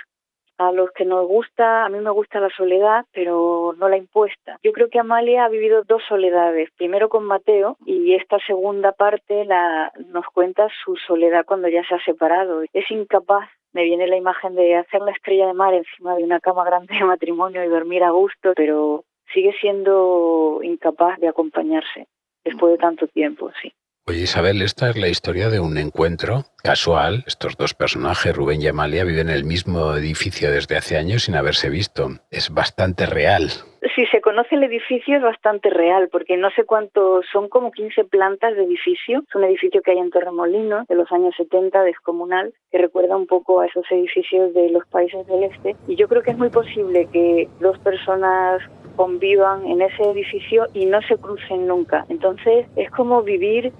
a 0.59 0.71
los 0.71 0.91
que 0.91 1.05
nos 1.05 1.25
gusta, 1.25 1.85
a 1.85 1.89
mí 1.89 1.99
me 1.99 2.11
gusta 2.11 2.39
la 2.39 2.49
soledad, 2.49 3.05
pero 3.13 3.73
no 3.77 3.87
la 3.87 3.97
impuesta. 3.97 4.59
Yo 4.61 4.73
creo 4.73 4.89
que 4.89 4.99
Amalia 4.99 5.45
ha 5.45 5.49
vivido 5.49 5.83
dos 5.83 6.03
soledades, 6.07 6.69
primero 6.77 7.09
con 7.09 7.23
Mateo 7.23 7.77
y 7.85 8.13
esta 8.13 8.37
segunda 8.45 8.91
parte 8.91 9.45
la 9.45 9.91
nos 10.07 10.25
cuenta 10.27 10.67
su 10.83 10.97
soledad 10.97 11.45
cuando 11.45 11.69
ya 11.69 11.81
se 11.87 11.95
ha 11.95 12.03
separado. 12.03 12.63
Es 12.73 12.91
incapaz 12.91 13.49
me 13.71 13.83
viene 13.83 14.07
la 14.07 14.17
imagen 14.17 14.55
de 14.55 14.75
hacer 14.75 15.01
la 15.01 15.11
estrella 15.11 15.47
de 15.47 15.53
mar 15.53 15.73
encima 15.73 16.15
de 16.15 16.23
una 16.23 16.39
cama 16.39 16.63
grande 16.65 16.93
de 16.93 17.05
matrimonio 17.05 17.63
y 17.63 17.67
dormir 17.67 18.03
a 18.03 18.11
gusto, 18.11 18.53
pero 18.55 19.03
sigue 19.33 19.53
siendo 19.61 20.59
incapaz 20.63 21.19
de 21.19 21.27
acompañarse 21.27 22.07
después 22.43 22.71
de 22.73 22.77
tanto 22.79 23.07
tiempo, 23.07 23.51
sí. 23.61 23.71
Oye 24.09 24.21
Isabel, 24.21 24.63
esta 24.63 24.89
es 24.89 24.97
la 24.97 25.07
historia 25.07 25.51
de 25.51 25.59
un 25.59 25.77
encuentro 25.77 26.45
casual. 26.63 27.23
Estos 27.27 27.55
dos 27.57 27.75
personajes, 27.75 28.35
Rubén 28.35 28.59
y 28.59 28.65
Amalia, 28.65 29.03
viven 29.03 29.29
en 29.29 29.35
el 29.35 29.43
mismo 29.43 29.95
edificio 29.95 30.49
desde 30.49 30.77
hace 30.77 30.97
años 30.97 31.25
sin 31.25 31.35
haberse 31.35 31.69
visto. 31.69 32.07
Es 32.31 32.51
bastante 32.51 33.05
real. 33.05 33.51
Si 33.95 34.07
se 34.07 34.19
conoce 34.19 34.55
el 34.55 34.63
edificio 34.63 35.17
es 35.17 35.21
bastante 35.21 35.69
real, 35.69 36.09
porque 36.11 36.37
no 36.37 36.49
sé 36.55 36.63
cuánto, 36.63 37.21
son 37.31 37.49
como 37.49 37.71
15 37.71 38.05
plantas 38.05 38.55
de 38.55 38.63
edificio. 38.63 39.21
Es 39.29 39.35
un 39.35 39.43
edificio 39.43 39.83
que 39.83 39.91
hay 39.91 39.99
en 39.99 40.09
Torremolinos, 40.09 40.87
de 40.87 40.95
los 40.95 41.11
años 41.11 41.35
70, 41.37 41.83
descomunal, 41.83 42.51
que 42.71 42.79
recuerda 42.79 43.15
un 43.15 43.27
poco 43.27 43.59
a 43.59 43.67
esos 43.67 43.85
edificios 43.91 44.55
de 44.55 44.71
los 44.71 44.87
países 44.87 45.27
del 45.27 45.43
este. 45.43 45.75
Y 45.87 45.95
yo 45.95 46.07
creo 46.07 46.23
que 46.23 46.31
es 46.31 46.37
muy 46.37 46.49
posible 46.49 47.07
que 47.13 47.47
dos 47.59 47.77
personas 47.77 48.63
convivan 48.95 49.67
en 49.67 49.83
ese 49.83 50.01
edificio 50.01 50.65
y 50.73 50.87
no 50.87 50.99
se 51.03 51.15
crucen 51.15 51.67
nunca. 51.67 52.05
Entonces 52.09 52.65
es 52.75 52.89
como 52.89 53.21
vivir 53.21 53.71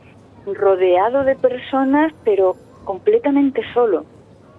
rodeado 0.56 1.24
de 1.24 1.36
personas, 1.36 2.13
pero 2.24 2.56
completamente 2.86 3.62
solo. 3.74 4.06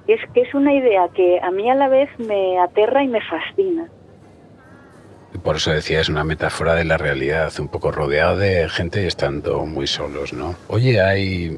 Es 0.06 0.20
que 0.32 0.42
es 0.42 0.54
una 0.54 0.74
idea 0.74 1.08
que 1.14 1.40
a 1.40 1.50
mí 1.50 1.70
a 1.70 1.74
la 1.74 1.88
vez 1.88 2.08
me 2.18 2.58
aterra 2.58 3.02
y 3.02 3.08
me 3.08 3.20
fascina. 3.20 3.88
Por 5.42 5.56
eso 5.56 5.70
decía, 5.70 6.00
es 6.00 6.08
una 6.08 6.24
metáfora 6.24 6.74
de 6.74 6.84
la 6.84 6.98
realidad, 6.98 7.52
un 7.60 7.68
poco 7.68 7.92
rodeado 7.92 8.36
de 8.36 8.68
gente 8.68 9.06
estando 9.06 9.64
muy 9.64 9.86
solos, 9.86 10.32
¿no? 10.32 10.56
Oye, 10.68 11.00
hay 11.00 11.56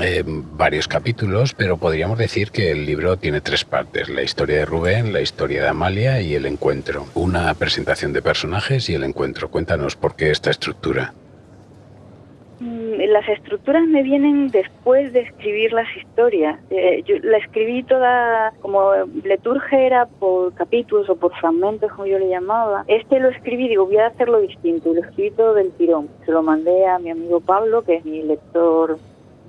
eh, 0.00 0.22
varios 0.24 0.86
capítulos, 0.86 1.52
pero 1.52 1.76
podríamos 1.76 2.16
decir 2.16 2.50
que 2.52 2.70
el 2.70 2.86
libro 2.86 3.16
tiene 3.16 3.40
tres 3.40 3.64
partes, 3.64 4.08
la 4.08 4.22
historia 4.22 4.58
de 4.58 4.64
Rubén, 4.64 5.12
la 5.12 5.20
historia 5.20 5.62
de 5.62 5.68
Amalia 5.68 6.20
y 6.20 6.34
el 6.34 6.46
encuentro. 6.46 7.06
Una 7.14 7.52
presentación 7.54 8.12
de 8.12 8.22
personajes 8.22 8.88
y 8.88 8.94
el 8.94 9.02
encuentro. 9.02 9.50
Cuéntanos 9.50 9.96
por 9.96 10.14
qué 10.14 10.30
esta 10.30 10.50
estructura 10.50 11.14
las 13.10 13.28
estructuras 13.28 13.86
me 13.86 14.02
vienen 14.02 14.48
después 14.48 15.12
de 15.12 15.20
escribir 15.20 15.72
las 15.72 15.86
historias. 15.96 16.58
Eh, 16.70 17.02
yo 17.04 17.16
la 17.22 17.38
escribí 17.38 17.82
toda, 17.82 18.52
como 18.60 18.92
Leturge 19.24 19.86
era 19.86 20.06
por 20.06 20.54
capítulos 20.54 21.08
o 21.10 21.16
por 21.16 21.34
fragmentos, 21.34 21.92
como 21.92 22.06
yo 22.06 22.18
le 22.18 22.28
llamaba. 22.28 22.84
Este 22.86 23.20
lo 23.20 23.28
escribí, 23.28 23.68
digo, 23.68 23.86
voy 23.86 23.98
a 23.98 24.06
hacerlo 24.06 24.40
distinto, 24.40 24.90
y 24.90 24.94
lo 24.94 25.00
escribí 25.02 25.30
todo 25.32 25.54
del 25.54 25.72
tirón. 25.72 26.08
Se 26.24 26.32
lo 26.32 26.42
mandé 26.42 26.86
a 26.86 26.98
mi 26.98 27.10
amigo 27.10 27.40
Pablo, 27.40 27.82
que 27.82 27.96
es 27.96 28.04
mi 28.04 28.22
lector 28.22 28.98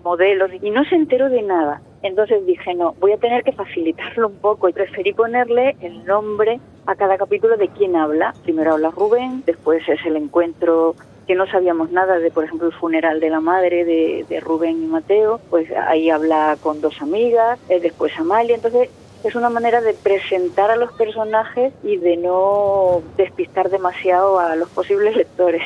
modelo, 0.04 0.48
y 0.62 0.72
no 0.72 0.84
se 0.86 0.96
enteró 0.96 1.30
de 1.30 1.42
nada. 1.44 1.82
Entonces 2.04 2.46
dije, 2.46 2.74
no, 2.74 2.96
voy 3.00 3.12
a 3.12 3.18
tener 3.18 3.44
que 3.44 3.52
facilitarlo 3.52 4.28
un 4.28 4.38
poco 4.38 4.68
y 4.68 4.74
preferí 4.74 5.14
ponerle 5.14 5.76
el 5.82 6.04
nombre 6.06 6.60
a 6.88 6.96
cada 6.96 7.18
capítulo 7.18 7.58
de 7.58 7.68
quién 7.68 7.96
habla. 7.96 8.34
Primero 8.44 8.74
habla 8.74 8.90
Rubén, 8.90 9.44
después 9.46 9.88
es 9.88 10.04
el 10.06 10.16
encuentro 10.16 10.96
que 11.32 11.36
no 11.38 11.48
sabíamos 11.48 11.92
nada 11.92 12.20
de, 12.20 12.30
por 12.30 12.44
ejemplo, 12.44 12.68
el 12.68 12.74
funeral 12.74 13.22
de 13.22 13.30
la 13.30 13.40
madre 13.40 13.86
de, 13.86 14.40
Rubén 14.42 14.84
y 14.84 14.88
Mateo, 14.88 15.40
pues 15.50 15.72
ahí 15.72 16.10
habla 16.10 16.58
con 16.62 16.82
dos 16.82 17.02
amigas, 17.02 17.58
eh, 17.70 17.80
después 17.80 18.12
Amalia, 18.20 18.56
entonces 18.56 18.90
es 19.24 19.34
una 19.34 19.50
manera 19.50 19.80
de 19.80 19.94
presentar 19.94 20.72
a 20.72 20.76
los 20.76 20.92
personajes 20.92 21.72
y 21.84 21.96
de 21.96 22.18
no 22.18 23.02
despistar 23.16 23.70
demasiado 23.70 24.42
a 24.42 24.58
los 24.58 24.68
posibles 24.72 25.16
lectores. 25.22 25.64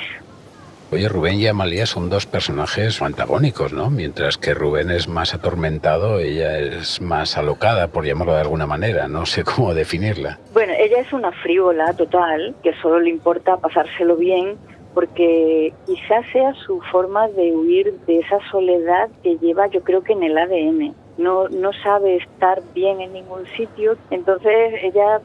Oye, 0.92 1.10
Rubén 1.10 1.40
y 1.40 1.48
Amalia 1.48 1.88
son 1.88 2.12
dos 2.12 2.28
personajes 2.28 3.02
antagónicos, 3.02 3.74
¿no? 3.74 3.90
Mientras 3.90 4.38
que 4.38 4.54
Rubén 4.54 4.92
es 4.92 5.08
más 5.08 5.34
atormentado, 5.34 6.20
ella 6.20 6.60
es 6.60 7.02
más 7.02 7.38
alocada, 7.38 7.88
por 7.88 8.06
llamarlo 8.06 8.36
de 8.36 8.42
alguna 8.42 8.68
manera. 8.68 9.08
No 9.08 9.26
sé 9.26 9.44
cómo 9.44 9.74
definirla. 9.74 10.38
Bueno, 10.54 10.74
ella 10.78 11.00
es 11.00 11.12
una 11.12 11.32
frívola 11.32 11.92
total, 11.94 12.54
que 12.62 12.72
solo 12.84 13.00
le 13.00 13.10
importa 13.10 13.58
pasárselo 13.58 14.16
bien 14.16 14.58
porque 14.96 15.74
quizás 15.86 16.26
sea 16.32 16.54
su 16.66 16.82
forma 16.92 17.28
de 17.28 17.52
huir 17.52 17.94
de 18.08 18.20
esa 18.20 18.40
soledad 18.50 19.10
que 19.22 19.38
lleva 19.38 19.68
yo 19.68 19.84
creo 19.84 20.02
que 20.02 20.14
en 20.14 20.24
el 20.24 20.38
ADN. 20.38 20.96
No, 21.18 21.48
no 21.50 21.72
sabe 21.84 22.18
estar 22.18 22.62
bien 22.74 23.00
en 23.00 23.14
ningún 23.14 23.46
sitio, 23.56 23.98
entonces 24.10 24.74
ella 24.82 25.22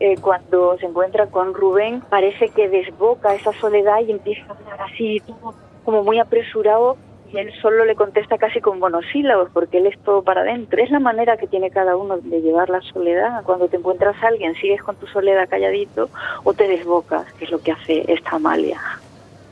eh, 0.00 0.16
cuando 0.20 0.78
se 0.78 0.86
encuentra 0.86 1.26
con 1.26 1.54
Rubén 1.54 2.02
parece 2.08 2.48
que 2.50 2.68
desboca 2.68 3.34
esa 3.34 3.52
soledad 3.54 4.00
y 4.06 4.12
empieza 4.12 4.44
a 4.46 4.56
hablar 4.56 4.88
así, 4.92 5.22
como 5.84 6.02
muy 6.02 6.18
apresurado 6.18 6.96
y 7.34 7.38
él 7.38 7.52
solo 7.60 7.84
le 7.84 7.94
contesta 7.94 8.38
casi 8.38 8.60
con 8.60 8.78
monosílabos 8.78 9.50
porque 9.52 9.78
él 9.78 9.86
es 9.86 9.98
todo 10.00 10.22
para 10.22 10.42
adentro. 10.42 10.82
Es 10.82 10.90
la 10.90 11.00
manera 11.00 11.36
que 11.36 11.46
tiene 11.46 11.70
cada 11.70 11.96
uno 11.96 12.18
de 12.18 12.40
llevar 12.40 12.70
la 12.70 12.80
soledad. 12.80 13.42
Cuando 13.44 13.68
te 13.68 13.76
encuentras 13.76 14.22
a 14.22 14.28
alguien, 14.28 14.54
sigues 14.54 14.82
con 14.82 14.96
tu 14.96 15.06
soledad 15.08 15.48
calladito 15.48 16.10
o 16.44 16.54
te 16.54 16.68
desbocas, 16.68 17.32
que 17.34 17.46
es 17.46 17.50
lo 17.50 17.60
que 17.60 17.72
hace 17.72 18.04
esta 18.06 18.36
Amalia. 18.36 18.80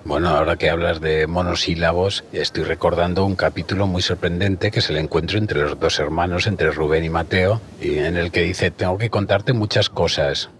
Bueno, 0.04 0.30
ahora 0.30 0.56
que 0.56 0.68
hablas 0.68 1.00
de 1.00 1.28
monosílabos, 1.28 2.25
estoy 2.32 2.64
recordando 2.64 3.25
un 3.25 3.37
capítulo 3.37 3.87
muy 3.87 4.02
sorprendente 4.02 4.73
que 4.73 4.80
es 4.80 4.90
el 4.90 4.97
encuentro 4.97 5.38
entre 5.38 5.61
los 5.61 5.78
dos 5.78 6.00
hermanos, 6.00 6.49
entre 6.49 6.73
Rubén 6.73 7.04
y 7.04 7.09
Mateo, 7.09 7.61
y 7.80 7.99
en 7.99 8.16
el 8.16 8.32
que 8.32 8.42
dice, 8.42 8.73
tengo 8.73 8.99
que 8.99 9.11
contarte 9.11 9.52
muchas 9.52 9.88
cosas. 9.88 10.50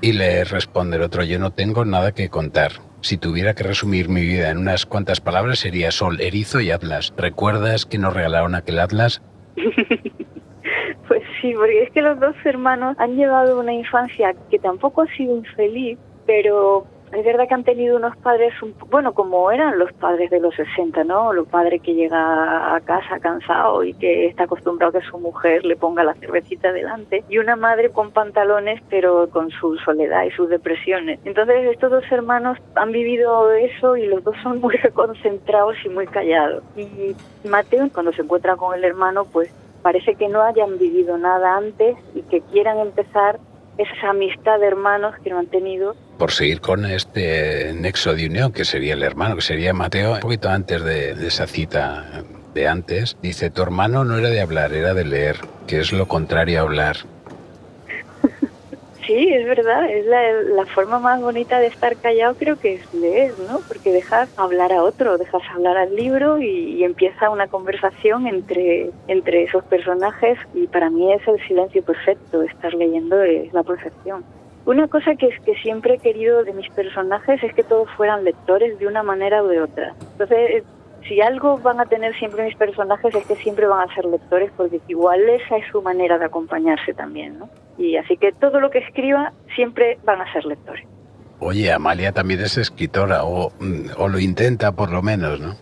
Y 0.00 0.12
le 0.12 0.44
responde 0.44 0.96
el 0.96 1.02
otro, 1.02 1.24
yo 1.24 1.40
no 1.40 1.50
tengo 1.50 1.84
nada 1.84 2.12
que 2.12 2.28
contar. 2.28 2.72
Si 3.00 3.18
tuviera 3.18 3.54
que 3.54 3.64
resumir 3.64 4.08
mi 4.08 4.20
vida 4.20 4.50
en 4.50 4.58
unas 4.58 4.86
cuantas 4.86 5.20
palabras 5.20 5.58
sería 5.58 5.90
Sol, 5.90 6.20
Erizo 6.20 6.60
y 6.60 6.70
Atlas. 6.70 7.12
¿Recuerdas 7.16 7.86
que 7.86 7.98
nos 7.98 8.14
regalaron 8.14 8.54
aquel 8.54 8.78
Atlas? 8.78 9.22
pues 11.08 11.22
sí, 11.42 11.52
porque 11.52 11.82
es 11.82 11.90
que 11.90 12.00
los 12.00 12.20
dos 12.20 12.36
hermanos 12.44 12.96
han 13.00 13.16
llevado 13.16 13.58
una 13.58 13.72
infancia 13.72 14.36
que 14.50 14.60
tampoco 14.60 15.02
ha 15.02 15.16
sido 15.16 15.36
infeliz, 15.36 15.98
pero 16.26 16.86
es 17.14 17.24
verdad 17.24 17.46
que 17.48 17.54
han 17.54 17.64
tenido 17.64 17.96
unos 17.96 18.16
padres, 18.16 18.52
bueno, 18.90 19.12
como 19.14 19.50
eran 19.50 19.78
los 19.78 19.92
padres 19.92 20.30
de 20.30 20.40
los 20.40 20.54
60, 20.54 21.04
¿no? 21.04 21.32
Los 21.32 21.46
padres 21.48 21.80
que 21.82 21.94
llega 21.94 22.74
a 22.74 22.80
casa 22.80 23.20
cansado 23.20 23.84
y 23.84 23.94
que 23.94 24.26
está 24.26 24.44
acostumbrado 24.44 24.90
a 24.96 25.00
que 25.00 25.06
su 25.06 25.18
mujer 25.18 25.64
le 25.64 25.76
ponga 25.76 26.02
la 26.02 26.14
cervecita 26.14 26.72
delante, 26.72 27.24
y 27.28 27.38
una 27.38 27.56
madre 27.56 27.90
con 27.90 28.10
pantalones, 28.10 28.82
pero 28.90 29.28
con 29.30 29.50
su 29.50 29.76
soledad 29.78 30.24
y 30.24 30.30
sus 30.32 30.48
depresiones. 30.48 31.20
Entonces, 31.24 31.70
estos 31.70 31.90
dos 31.90 32.04
hermanos 32.10 32.58
han 32.74 32.92
vivido 32.92 33.52
eso 33.52 33.96
y 33.96 34.06
los 34.06 34.24
dos 34.24 34.36
son 34.42 34.60
muy 34.60 34.76
concentrados 34.94 35.76
y 35.84 35.88
muy 35.88 36.06
callados. 36.06 36.64
Y 36.76 37.14
Mateo, 37.46 37.88
cuando 37.92 38.12
se 38.12 38.22
encuentra 38.22 38.56
con 38.56 38.74
el 38.76 38.84
hermano, 38.84 39.24
pues 39.24 39.50
parece 39.82 40.14
que 40.14 40.28
no 40.28 40.42
hayan 40.42 40.78
vivido 40.78 41.18
nada 41.18 41.56
antes 41.56 41.96
y 42.14 42.22
que 42.22 42.40
quieran 42.40 42.78
empezar 42.78 43.38
esa 43.78 44.10
amistad 44.10 44.58
de 44.60 44.66
hermanos 44.66 45.14
que 45.22 45.30
no 45.30 45.38
han 45.38 45.46
tenido. 45.46 45.96
Por 46.18 46.30
seguir 46.30 46.60
con 46.60 46.84
este 46.86 47.72
nexo 47.74 48.14
de 48.14 48.26
unión, 48.26 48.52
que 48.52 48.64
sería 48.64 48.94
el 48.94 49.02
hermano, 49.02 49.36
que 49.36 49.42
sería 49.42 49.72
Mateo, 49.72 50.14
un 50.14 50.20
poquito 50.20 50.48
antes 50.48 50.82
de, 50.82 51.12
esa 51.26 51.46
cita 51.46 52.22
de 52.54 52.68
antes, 52.68 53.16
dice, 53.20 53.50
tu 53.50 53.62
hermano 53.62 54.04
no 54.04 54.16
era 54.16 54.28
de 54.28 54.40
hablar, 54.40 54.72
era 54.72 54.94
de 54.94 55.04
leer, 55.04 55.36
que 55.66 55.80
es 55.80 55.92
lo 55.92 56.06
contrario 56.06 56.60
a 56.60 56.62
hablar. 56.62 56.96
Sí, 59.06 59.28
es 59.32 59.46
verdad, 59.46 59.90
es 59.90 60.06
la, 60.06 60.64
forma 60.66 60.98
más 60.98 61.20
bonita 61.20 61.58
de 61.58 61.66
estar 61.66 61.94
callado 61.96 62.34
creo 62.36 62.56
que 62.58 62.74
es 62.74 62.94
leer, 62.94 63.34
¿no? 63.48 63.60
Porque 63.68 63.92
dejas 63.92 64.30
hablar 64.38 64.72
a 64.72 64.82
otro, 64.82 65.18
dejas 65.18 65.42
hablar 65.52 65.76
al 65.76 65.94
libro 65.94 66.38
y, 66.40 66.82
empieza 66.84 67.30
una 67.30 67.46
conversación 67.46 68.26
entre, 68.26 68.90
entre 69.08 69.44
esos 69.44 69.64
personajes 69.64 70.38
y 70.54 70.66
para 70.66 70.90
mí 70.90 71.12
es 71.12 71.26
el 71.26 71.38
silencio 71.46 71.82
perfecto, 71.82 72.42
estar 72.42 72.74
leyendo 72.74 73.22
es 73.22 73.52
la 73.52 73.62
perfección. 73.62 74.24
Una 74.66 74.88
cosa 74.88 75.14
que, 75.14 75.26
es 75.26 75.40
que 75.40 75.54
siempre 75.56 75.94
he 75.94 75.98
querido 75.98 76.42
de 76.44 76.52
mis 76.52 76.70
personajes 76.70 77.42
es 77.42 77.54
que 77.54 77.62
todos 77.62 77.88
fueran 77.96 78.24
lectores 78.24 78.78
de 78.78 78.86
una 78.86 79.02
manera 79.02 79.42
o 79.42 79.48
de 79.48 79.60
otra. 79.60 79.94
Entonces, 80.12 80.64
si 81.08 81.20
algo 81.20 81.58
van 81.58 81.80
a 81.80 81.86
tener 81.86 82.14
siempre 82.18 82.44
mis 82.44 82.56
personajes 82.56 83.14
es 83.14 83.26
que 83.26 83.36
siempre 83.36 83.66
van 83.66 83.88
a 83.88 83.94
ser 83.94 84.04
lectores 84.04 84.50
porque 84.56 84.80
igual 84.88 85.20
esa 85.28 85.56
es 85.56 85.66
su 85.70 85.82
manera 85.82 86.18
de 86.18 86.24
acompañarse 86.24 86.94
también, 86.94 87.38
¿no? 87.38 87.48
Y 87.76 87.96
así 87.96 88.16
que 88.16 88.32
todo 88.32 88.60
lo 88.60 88.70
que 88.70 88.78
escriba 88.78 89.32
siempre 89.54 89.98
van 90.04 90.20
a 90.20 90.32
ser 90.32 90.44
lectores. 90.44 90.86
Oye, 91.40 91.72
Amalia 91.72 92.12
también 92.12 92.40
es 92.40 92.56
escritora 92.56 93.24
o, 93.24 93.50
mm, 93.58 93.90
o 93.98 94.08
lo 94.08 94.18
intenta 94.18 94.72
por 94.72 94.90
lo 94.90 95.02
menos, 95.02 95.40
¿no? 95.40 95.54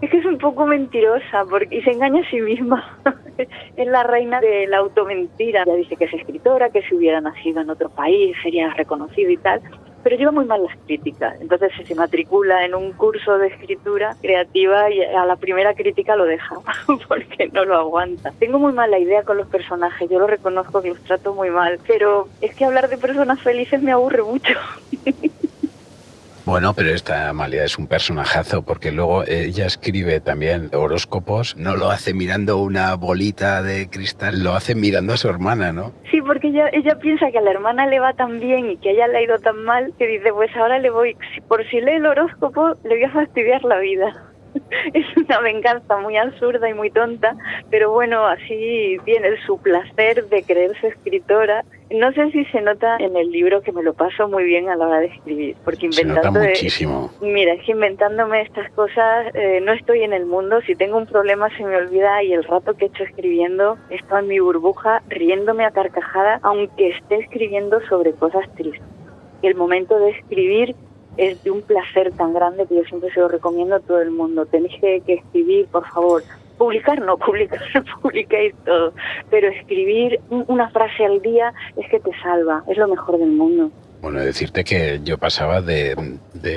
Es 0.00 0.10
que 0.10 0.18
es 0.18 0.24
un 0.24 0.38
poco 0.38 0.66
mentirosa 0.66 1.44
porque, 1.48 1.76
y 1.76 1.82
se 1.82 1.92
engaña 1.92 2.22
a 2.22 2.30
sí 2.30 2.40
misma. 2.40 2.98
es 3.76 3.86
la 3.86 4.02
reina 4.02 4.40
de 4.40 4.66
la 4.66 4.78
automentira. 4.78 5.64
Ya 5.64 5.74
dice 5.74 5.94
que 5.94 6.06
es 6.06 6.14
escritora, 6.14 6.70
que 6.70 6.82
si 6.82 6.96
hubiera 6.96 7.20
nacido 7.20 7.60
en 7.60 7.70
otro 7.70 7.88
país 7.88 8.36
sería 8.42 8.74
reconocido 8.74 9.30
y 9.30 9.36
tal 9.36 9.62
pero 10.02 10.16
lleva 10.16 10.32
muy 10.32 10.44
mal 10.44 10.62
las 10.62 10.76
críticas. 10.86 11.40
Entonces 11.40 11.72
se 11.86 11.94
matricula 11.94 12.64
en 12.64 12.74
un 12.74 12.92
curso 12.92 13.38
de 13.38 13.48
escritura 13.48 14.16
creativa 14.20 14.90
y 14.90 15.02
a 15.02 15.24
la 15.24 15.36
primera 15.36 15.74
crítica 15.74 16.16
lo 16.16 16.24
deja 16.24 16.56
porque 17.08 17.48
no 17.52 17.64
lo 17.64 17.76
aguanta. 17.76 18.32
Tengo 18.38 18.58
muy 18.58 18.72
mala 18.72 18.98
idea 18.98 19.22
con 19.22 19.36
los 19.36 19.48
personajes, 19.48 20.08
yo 20.10 20.18
lo 20.18 20.26
reconozco 20.26 20.82
que 20.82 20.90
los 20.90 21.00
trato 21.00 21.34
muy 21.34 21.50
mal, 21.50 21.78
pero 21.86 22.28
es 22.40 22.54
que 22.54 22.64
hablar 22.64 22.88
de 22.88 22.98
personas 22.98 23.40
felices 23.40 23.82
me 23.82 23.92
aburre 23.92 24.22
mucho. 24.22 24.54
Bueno, 26.44 26.74
pero 26.74 26.90
esta 26.90 27.28
Amalia 27.28 27.62
es 27.62 27.78
un 27.78 27.86
personajazo 27.86 28.62
porque 28.62 28.90
luego 28.90 29.22
ella 29.24 29.66
escribe 29.66 30.20
también 30.20 30.70
horóscopos, 30.74 31.56
no 31.56 31.76
lo 31.76 31.88
hace 31.88 32.14
mirando 32.14 32.58
una 32.58 32.96
bolita 32.96 33.62
de 33.62 33.88
cristal, 33.88 34.42
lo 34.42 34.54
hace 34.54 34.74
mirando 34.74 35.12
a 35.12 35.16
su 35.16 35.28
hermana, 35.28 35.72
¿no? 35.72 35.92
Sí, 36.10 36.20
porque 36.20 36.48
ella, 36.48 36.68
ella 36.72 36.98
piensa 36.98 37.30
que 37.30 37.38
a 37.38 37.42
la 37.42 37.52
hermana 37.52 37.86
le 37.86 38.00
va 38.00 38.12
tan 38.14 38.40
bien 38.40 38.70
y 38.70 38.76
que 38.78 38.88
a 38.88 38.92
ella 38.92 39.06
le 39.06 39.18
ha 39.18 39.22
ido 39.22 39.38
tan 39.38 39.62
mal 39.62 39.92
que 39.98 40.06
dice, 40.08 40.32
pues 40.32 40.50
ahora 40.56 40.80
le 40.80 40.90
voy, 40.90 41.16
por 41.46 41.64
si 41.68 41.80
lee 41.80 41.92
el 41.92 42.06
horóscopo, 42.06 42.74
le 42.82 42.96
voy 42.96 43.04
a 43.04 43.10
fastidiar 43.10 43.62
la 43.62 43.78
vida. 43.78 44.12
es 44.94 45.06
una 45.16 45.40
venganza 45.40 45.96
muy 45.98 46.16
absurda 46.16 46.68
y 46.68 46.74
muy 46.74 46.90
tonta, 46.90 47.36
pero 47.70 47.92
bueno, 47.92 48.26
así 48.26 48.96
tiene 49.04 49.28
su 49.46 49.58
placer 49.58 50.28
de 50.28 50.42
creerse 50.42 50.88
escritora. 50.88 51.64
No 51.92 52.12
sé 52.12 52.30
si 52.30 52.44
se 52.46 52.60
nota 52.60 52.96
en 52.98 53.16
el 53.16 53.30
libro 53.30 53.62
que 53.62 53.72
me 53.72 53.82
lo 53.82 53.92
paso 53.94 54.28
muy 54.28 54.44
bien 54.44 54.68
a 54.68 54.76
la 54.76 54.86
hora 54.86 55.00
de 55.00 55.06
escribir, 55.06 55.56
porque 55.64 55.86
inventando 55.86 56.40
muchísimo. 56.40 57.10
mira, 57.20 57.54
es 57.54 57.64
que 57.64 57.72
inventándome 57.72 58.42
estas 58.42 58.70
cosas 58.72 59.26
eh, 59.34 59.60
no 59.62 59.72
estoy 59.72 60.02
en 60.02 60.12
el 60.12 60.26
mundo, 60.26 60.60
si 60.66 60.74
tengo 60.74 60.96
un 60.96 61.06
problema 61.06 61.48
se 61.56 61.64
me 61.64 61.76
olvida 61.76 62.22
y 62.22 62.32
el 62.32 62.44
rato 62.44 62.74
que 62.74 62.86
he 62.86 62.88
hecho 62.88 63.04
escribiendo 63.04 63.76
estoy 63.90 64.20
en 64.20 64.28
mi 64.28 64.40
burbuja 64.40 65.02
riéndome 65.08 65.64
a 65.64 65.70
carcajada, 65.70 66.40
aunque 66.42 66.90
esté 66.90 67.16
escribiendo 67.16 67.80
sobre 67.88 68.12
cosas 68.12 68.44
tristes. 68.54 68.82
El 69.42 69.56
momento 69.56 69.98
de 69.98 70.10
escribir 70.10 70.74
es 71.16 71.42
de 71.44 71.50
un 71.50 71.62
placer 71.62 72.12
tan 72.12 72.32
grande 72.32 72.66
que 72.66 72.76
yo 72.76 72.84
siempre 72.84 73.12
se 73.12 73.20
lo 73.20 73.28
recomiendo 73.28 73.76
a 73.76 73.80
todo 73.80 74.00
el 74.00 74.10
mundo. 74.10 74.46
Tenéis 74.46 74.80
que, 74.80 75.02
escribir, 75.06 75.66
por 75.66 75.86
favor. 75.88 76.22
Publicar 76.58 77.00
no, 77.00 77.16
publicar 77.16 77.60
publiquéis 78.02 78.54
todo, 78.64 78.92
pero 79.30 79.48
escribir 79.48 80.20
una 80.30 80.70
frase 80.70 81.04
al 81.04 81.20
día 81.22 81.52
es 81.76 81.88
que 81.90 82.00
te 82.00 82.10
salva, 82.20 82.62
es 82.68 82.76
lo 82.76 82.88
mejor 82.88 83.18
del 83.18 83.32
mundo. 83.32 83.70
Bueno, 84.02 84.18
decirte 84.18 84.64
que 84.64 85.00
yo 85.04 85.16
pasaba 85.16 85.62
de, 85.62 85.94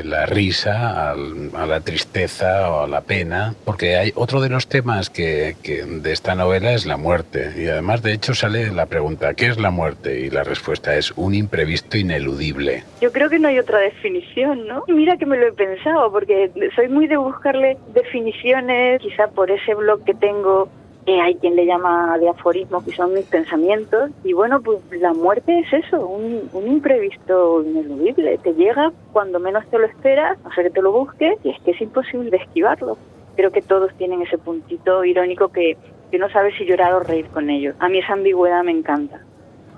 la 0.03 0.25
risa 0.25 1.11
a 1.11 1.65
la 1.67 1.79
tristeza 1.81 2.71
o 2.71 2.81
a 2.81 2.87
la 2.87 3.01
pena, 3.01 3.53
porque 3.63 3.97
hay 3.97 4.11
otro 4.15 4.41
de 4.41 4.49
los 4.49 4.67
temas 4.67 5.11
que, 5.11 5.55
de 5.63 6.11
esta 6.11 6.33
novela 6.33 6.73
es 6.73 6.87
la 6.87 6.97
muerte. 6.97 7.51
Y 7.55 7.67
además, 7.67 8.01
de 8.01 8.13
hecho, 8.13 8.33
sale 8.33 8.71
la 8.71 8.87
pregunta, 8.87 9.35
¿qué 9.35 9.45
es 9.45 9.59
la 9.59 9.69
muerte? 9.69 10.21
Y 10.21 10.31
la 10.31 10.43
respuesta 10.43 10.95
es 10.95 11.11
un 11.15 11.35
imprevisto 11.35 11.97
ineludible. 11.97 12.83
Yo 12.99 13.11
creo 13.11 13.29
que 13.29 13.37
no 13.37 13.47
hay 13.47 13.59
otra 13.59 13.77
definición, 13.77 14.67
¿no? 14.67 14.83
Mira 14.87 15.17
que 15.17 15.27
me 15.27 15.37
lo 15.37 15.47
he 15.47 15.53
pensado, 15.53 16.11
porque 16.11 16.49
soy 16.75 16.87
muy 16.87 17.05
de 17.05 17.17
buscarle 17.17 17.77
definiciones, 17.93 18.99
quizá 19.01 19.27
por 19.27 19.51
ese 19.51 19.75
blog 19.75 20.03
que 20.03 20.15
tengo 20.15 20.67
hay 21.07 21.35
quien 21.35 21.55
le 21.55 21.65
llama 21.65 22.17
de 22.17 22.29
aforismo, 22.29 22.83
que 22.83 22.91
son 22.91 23.13
mis 23.13 23.25
pensamientos. 23.25 24.11
Y 24.23 24.33
bueno, 24.33 24.61
pues 24.61 24.79
la 24.99 25.13
muerte 25.13 25.59
es 25.59 25.85
eso, 25.85 26.05
un, 26.05 26.49
imprevisto 26.65 27.63
ineludible. 27.63 28.37
Te 28.39 28.53
llega 28.53 28.91
cuando 29.13 29.39
menos 29.39 29.65
te 29.69 29.77
lo 29.77 29.85
esperas, 29.85 30.37
no 30.43 30.51
sé 30.53 30.63
que 30.63 30.69
te 30.71 30.81
lo 30.81 30.91
busques, 30.91 31.37
y 31.43 31.49
es 31.49 31.61
que 31.61 31.71
es 31.71 31.81
imposible 31.81 32.31
de 32.31 32.37
esquivarlo. 32.37 32.97
Creo 33.35 33.51
que 33.51 33.61
todos 33.61 33.93
tienen 33.97 34.21
ese 34.21 34.37
puntito 34.37 35.03
irónico 35.03 35.49
que, 35.49 35.77
que 36.09 36.17
no 36.17 36.29
sabes 36.29 36.55
si 36.57 36.65
llorar 36.65 36.93
o 36.93 36.99
reír 37.01 37.27
con 37.27 37.49
ellos. 37.49 37.75
A 37.79 37.89
mí 37.89 37.99
esa 37.99 38.13
ambigüedad 38.13 38.63
me 38.63 38.71
encanta. 38.71 39.21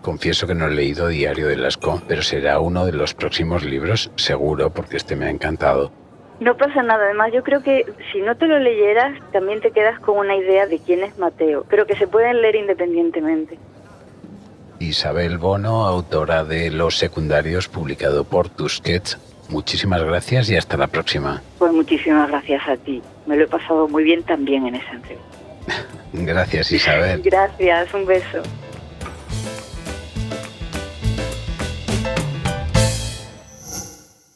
Confieso 0.02 0.48
que 0.48 0.56
no 0.56 0.68
he 0.68 0.72
leído 0.72 1.08
Diario 1.08 1.48
de 1.48 1.58
Lascaux, 1.58 2.02
pero 2.08 2.22
será 2.22 2.60
uno 2.60 2.86
de 2.86 2.94
los 2.94 3.14
próximos 3.14 3.66
libros, 3.66 4.12
seguro, 4.16 4.70
porque 4.70 4.98
este 4.98 5.16
me 5.16 5.26
ha 5.26 5.30
encantado. 5.30 5.92
No 6.40 6.56
pasa 6.56 6.84
nada, 6.84 7.06
además 7.06 7.32
yo 7.34 7.44
creo 7.44 7.64
que 7.64 7.86
si 8.12 8.22
no 8.22 8.36
te 8.36 8.46
lo 8.46 8.60
leyeras 8.60 9.20
también 9.32 9.60
te 9.60 9.72
quedas 9.72 10.00
con 10.00 10.18
una 10.20 10.36
idea 10.36 10.68
de 10.68 10.78
quién 10.80 11.04
es 11.04 11.18
Mateo, 11.18 11.66
pero 11.68 11.88
que 11.88 11.96
se 11.96 12.08
pueden 12.08 12.42
leer 12.42 12.56
independientemente. 12.56 13.58
Isabel 14.80 15.40
Bono, 15.40 15.86
autora 15.86 16.44
de 16.44 16.70
Los 16.70 16.98
Secundarios, 16.98 17.68
publicado 17.68 18.24
por 18.24 18.50
Tusquets. 18.50 19.18
Muchísimas 19.50 20.04
gracias 20.04 20.50
y 20.52 20.58
hasta 20.58 20.78
la 20.78 20.88
próxima. 20.88 21.42
Pues 21.58 21.74
muchísimas 21.74 22.30
gracias 22.30 22.68
a 22.68 22.78
ti. 22.78 23.02
Me 23.26 23.36
lo 23.36 23.46
he 23.46 23.48
pasado 23.48 23.88
muy 23.88 24.04
bien 24.04 24.22
también 24.22 24.68
en 24.68 24.76
esa 24.76 24.92
entrevista. 24.92 25.38
gracias 26.14 26.72
Isabel. 26.72 27.22
Gracias, 27.24 27.94
un 27.96 28.06
beso. 28.06 28.44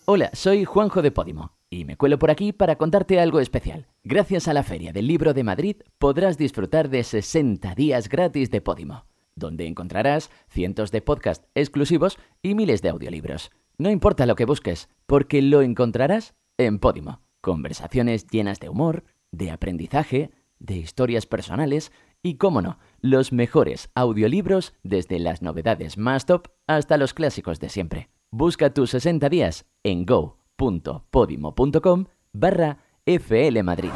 Hola, 0.05 0.31
soy 0.33 0.65
Juanjo 0.65 1.03
de 1.03 1.11
Podimo 1.11 1.60
y 1.71 1.85
me 1.85 1.95
cuelo 1.95 2.19
por 2.19 2.29
aquí 2.29 2.51
para 2.51 2.75
contarte 2.75 3.19
algo 3.19 3.39
especial. 3.39 3.87
Gracias 4.03 4.47
a 4.47 4.53
la 4.53 4.61
Feria 4.61 4.91
del 4.91 5.07
Libro 5.07 5.33
de 5.33 5.43
Madrid 5.43 5.77
podrás 5.97 6.37
disfrutar 6.37 6.89
de 6.89 7.03
60 7.03 7.73
días 7.75 8.09
gratis 8.09 8.51
de 8.51 8.59
Podimo, 8.59 9.05
donde 9.35 9.65
encontrarás 9.65 10.29
cientos 10.49 10.91
de 10.91 11.01
podcasts 11.01 11.47
exclusivos 11.55 12.19
y 12.43 12.55
miles 12.55 12.81
de 12.81 12.89
audiolibros. 12.89 13.51
No 13.77 13.89
importa 13.89 14.25
lo 14.25 14.35
que 14.35 14.45
busques, 14.45 14.89
porque 15.07 15.41
lo 15.41 15.61
encontrarás 15.61 16.35
en 16.57 16.77
Podimo. 16.77 17.21
Conversaciones 17.39 18.27
llenas 18.27 18.59
de 18.59 18.67
humor, 18.67 19.05
de 19.31 19.49
aprendizaje, 19.49 20.31
de 20.59 20.75
historias 20.75 21.25
personales 21.25 21.93
y, 22.21 22.35
cómo 22.35 22.61
no, 22.61 22.79
los 22.99 23.31
mejores 23.31 23.89
audiolibros 23.95 24.73
desde 24.83 25.19
las 25.19 25.41
novedades 25.41 25.97
más 25.97 26.25
top 26.25 26.49
hasta 26.67 26.97
los 26.97 27.13
clásicos 27.13 27.61
de 27.61 27.69
siempre. 27.69 28.09
Busca 28.29 28.73
tus 28.73 28.91
60 28.91 29.29
días 29.29 29.65
en 29.83 30.05
Go 30.05 30.40
www.podimo.com 30.61 32.05
barra 32.31 32.77
FL 33.05 33.63
Madrid. 33.63 33.89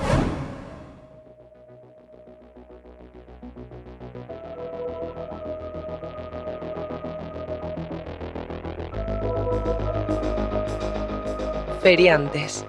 Feriantes. 11.81 12.65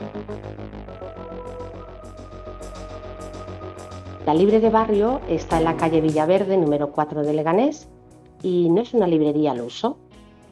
La 4.27 4.35
Libre 4.35 4.61
de 4.61 4.69
Barrio 4.69 5.23
está 5.29 5.57
en 5.57 5.65
la 5.65 5.77
calle 5.79 6.03
Villaverde, 6.03 6.59
número 6.59 6.93
4 6.93 7.23
de 7.23 7.33
Leganés, 7.33 7.89
y 8.43 8.69
no 8.69 8.83
es 8.83 8.93
una 8.93 9.07
librería 9.07 9.53
al 9.53 9.63
uso. 9.63 9.97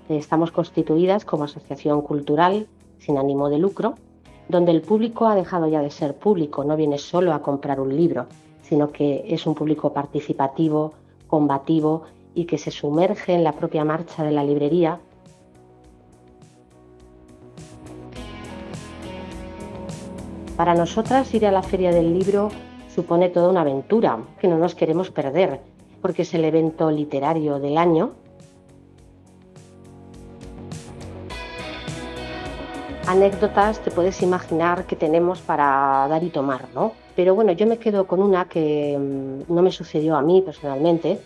Estamos 0.09 0.51
constituidas 0.51 1.27
como 1.27 1.45
asociación 1.45 2.01
cultural 2.01 2.69
sin 3.05 3.19
ánimo 3.19 3.51
de 3.51 3.59
lucro, 3.59 3.95
donde 4.49 4.73
el 4.73 4.83
público 4.83 5.27
ha 5.27 5.35
dejado 5.35 5.69
ya 5.69 5.81
de 5.81 5.91
ser 5.91 6.15
público, 6.17 6.65
no 6.65 6.77
viene 6.77 6.99
solo 6.99 7.33
a 7.33 7.43
comprar 7.43 7.81
un 7.81 7.95
libro, 7.95 8.27
sino 8.63 8.91
que 8.91 9.25
es 9.29 9.47
un 9.47 9.55
público 9.55 9.93
participativo, 9.93 10.93
combativo 11.27 12.03
y 12.35 12.45
que 12.47 12.59
se 12.59 12.71
sumerge 12.71 13.35
en 13.35 13.45
la 13.45 13.53
propia 13.53 13.85
marcha 13.85 14.23
de 14.23 14.33
la 14.33 14.45
librería. 14.45 15.01
Para 20.57 20.75
nosotras 20.75 21.33
ir 21.35 21.47
a 21.47 21.53
la 21.53 21.63
feria 21.63 21.91
del 21.91 22.17
libro 22.17 22.49
supone 22.95 23.29
toda 23.29 23.49
una 23.49 23.63
aventura 23.63 24.19
que 24.39 24.49
no 24.49 24.57
nos 24.57 24.75
queremos 24.75 25.11
perder, 25.11 25.61
porque 26.01 26.23
es 26.23 26.33
el 26.35 26.45
evento 26.45 26.91
literario 26.91 27.59
del 27.59 27.77
año 27.77 28.13
anécdotas 33.07 33.81
te 33.81 33.91
puedes 33.91 34.23
imaginar 34.23 34.87
que 34.87 34.97
tenemos 34.97 35.41
para 35.41 36.07
dar 36.09 36.23
y 36.25 36.31
tomar, 36.31 36.67
¿no? 36.75 36.93
Pero 37.17 37.35
bueno, 37.35 37.53
yo 37.53 37.67
me 37.67 37.79
quedo 37.79 38.07
con 38.07 38.23
una 38.23 38.47
que 38.47 38.97
mm, 38.99 39.53
no 39.53 39.63
me 39.63 39.71
sucedió 39.71 40.17
a 40.17 40.23
mí 40.23 40.43
personalmente, 40.43 41.21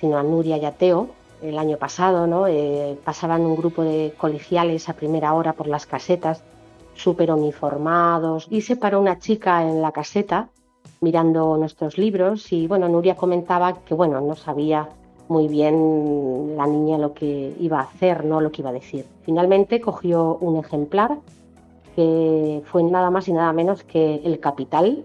sino 0.00 0.18
a 0.18 0.22
Nuria 0.22 0.56
y 0.58 0.64
a 0.64 0.72
Teo, 0.72 1.08
el 1.42 1.58
año 1.58 1.76
pasado, 1.76 2.26
¿no? 2.26 2.46
Eh, 2.46 2.98
pasaban 3.04 3.42
un 3.42 3.56
grupo 3.56 3.82
de 3.82 4.14
colegiales 4.16 4.88
a 4.88 4.94
primera 4.94 5.32
hora 5.34 5.52
por 5.52 5.66
las 5.66 5.86
casetas, 5.86 6.42
súper 6.94 7.30
uniformados, 7.30 8.46
y 8.50 8.62
se 8.62 8.76
paró 8.76 9.00
una 9.00 9.18
chica 9.18 9.62
en 9.62 9.82
la 9.82 9.92
caseta 9.92 10.48
mirando 11.00 11.56
nuestros 11.56 11.98
libros 11.98 12.52
y 12.52 12.66
bueno, 12.66 12.88
Nuria 12.88 13.16
comentaba 13.16 13.84
que 13.84 13.94
bueno, 13.94 14.20
no 14.20 14.34
sabía 14.34 14.88
muy 15.28 15.48
bien 15.48 16.56
la 16.56 16.66
niña 16.66 16.98
lo 16.98 17.14
que 17.14 17.54
iba 17.58 17.80
a 17.80 17.82
hacer, 17.82 18.24
no 18.24 18.40
lo 18.40 18.52
que 18.52 18.62
iba 18.62 18.70
a 18.70 18.74
decir. 18.74 19.04
Finalmente 19.22 19.80
cogió 19.80 20.36
un 20.40 20.56
ejemplar 20.56 21.18
que 21.94 22.62
fue 22.66 22.82
nada 22.82 23.10
más 23.10 23.26
y 23.28 23.32
nada 23.32 23.52
menos 23.52 23.82
que 23.82 24.20
El 24.24 24.38
Capital. 24.40 25.04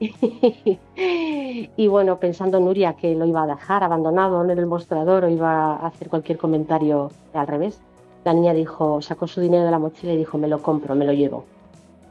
y 0.00 1.88
bueno, 1.88 2.18
pensando 2.18 2.60
Nuria 2.60 2.94
que 2.94 3.14
lo 3.14 3.26
iba 3.26 3.42
a 3.42 3.46
dejar 3.46 3.84
abandonado 3.84 4.42
en 4.44 4.50
el 4.50 4.66
mostrador 4.66 5.24
o 5.24 5.28
iba 5.28 5.74
a 5.74 5.86
hacer 5.86 6.08
cualquier 6.08 6.38
comentario 6.38 7.10
al 7.34 7.46
revés, 7.46 7.80
la 8.24 8.34
niña 8.34 8.52
dijo, 8.52 9.00
sacó 9.02 9.26
su 9.26 9.40
dinero 9.40 9.64
de 9.64 9.70
la 9.70 9.78
mochila 9.78 10.12
y 10.12 10.18
dijo, 10.18 10.38
me 10.38 10.48
lo 10.48 10.62
compro, 10.62 10.94
me 10.94 11.06
lo 11.06 11.12
llevo. 11.12 11.44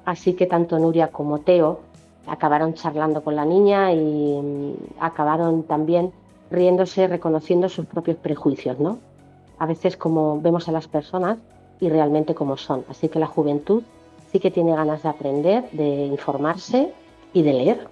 Así 0.06 0.34
que 0.34 0.48
tanto 0.48 0.78
Nuria 0.80 1.10
como 1.10 1.40
Teo 1.40 1.82
acabaron 2.28 2.74
charlando 2.74 3.24
con 3.24 3.36
la 3.36 3.46
niña 3.46 3.94
y 3.94 4.40
mm, 4.42 4.74
acabaron 5.00 5.64
también 5.64 6.12
riéndose, 6.52 7.08
reconociendo 7.08 7.70
sus 7.70 7.86
propios 7.86 8.18
prejuicios, 8.18 8.80
¿no? 8.80 9.00
A 9.58 9.66
veces 9.66 9.98
como 9.98 10.42
vemos 10.42 10.68
a 10.68 10.72
las 10.72 10.88
personas 10.88 11.38
y 11.80 11.90
realmente 11.90 12.36
como 12.36 12.58
son. 12.58 12.86
Así 12.90 13.10
que 13.10 13.20
la 13.20 13.28
juventud 13.28 13.84
sí 14.32 14.40
que 14.40 14.52
tiene 14.52 14.76
ganas 14.76 15.04
de 15.04 15.10
aprender, 15.10 15.70
de 15.72 16.06
informarse 16.06 16.94
y 17.34 17.42
de 17.44 17.54
leer. 17.54 17.88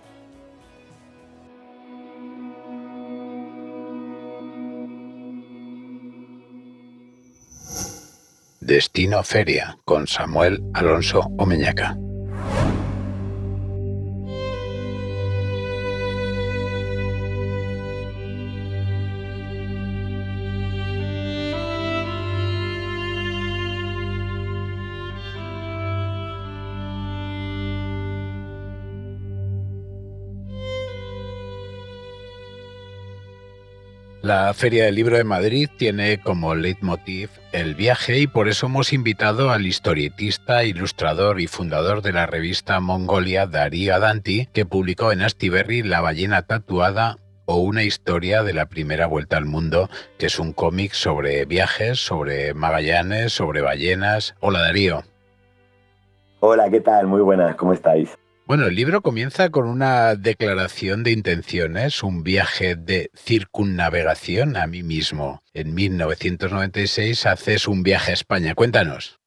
Destino 8.67 9.23
Feria 9.23 9.77
con 9.85 10.07
Samuel 10.07 10.61
Alonso 10.73 11.21
Omeñaca. 11.37 11.97
La 34.27 34.53
Feria 34.53 34.83
del 34.83 34.95
Libro 34.95 35.15
de 35.15 35.23
Madrid 35.23 35.69
tiene 35.77 36.19
como 36.19 36.53
leitmotiv 36.53 37.29
el 37.53 37.75
viaje 37.75 38.19
y 38.19 38.27
por 38.27 38.49
eso 38.49 38.65
hemos 38.65 38.91
invitado 38.91 39.51
al 39.51 39.65
historietista, 39.65 40.65
ilustrador 40.65 41.39
y 41.39 41.47
fundador 41.47 42.01
de 42.01 42.11
la 42.11 42.25
revista 42.25 42.81
Mongolia, 42.81 43.47
Darío 43.47 43.95
Adanti, 43.95 44.47
que 44.47 44.65
publicó 44.65 45.13
en 45.13 45.21
Astiberri 45.21 45.81
La 45.81 46.01
ballena 46.01 46.41
tatuada 46.41 47.15
o 47.45 47.59
una 47.59 47.83
historia 47.83 48.43
de 48.43 48.51
la 48.51 48.65
primera 48.65 49.07
vuelta 49.07 49.37
al 49.37 49.45
mundo, 49.45 49.89
que 50.17 50.25
es 50.25 50.39
un 50.39 50.51
cómic 50.51 50.91
sobre 50.91 51.45
viajes, 51.45 51.97
sobre 51.97 52.53
Magallanes, 52.53 53.31
sobre 53.31 53.61
ballenas. 53.61 54.35
Hola 54.41 54.59
Darío. 54.59 55.03
Hola, 56.41 56.69
¿qué 56.69 56.81
tal? 56.81 57.07
Muy 57.07 57.21
buenas, 57.21 57.55
¿cómo 57.55 57.71
estáis? 57.71 58.09
Bueno, 58.47 58.67
el 58.67 58.75
libro 58.75 59.01
comienza 59.01 59.49
con 59.49 59.67
una 59.67 60.15
declaración 60.15 61.03
de 61.03 61.11
intenciones, 61.11 62.01
un 62.01 62.23
viaje 62.23 62.77
de 62.77 63.11
circunnavegación 63.13 64.55
a 64.55 64.67
mí 64.67 64.83
mismo. 64.83 65.41
En 65.53 65.75
1996 65.75 67.25
haces 67.25 67.67
un 67.67 67.83
viaje 67.83 68.11
a 68.11 68.13
España. 68.13 68.55
Cuéntanos. 68.55 69.19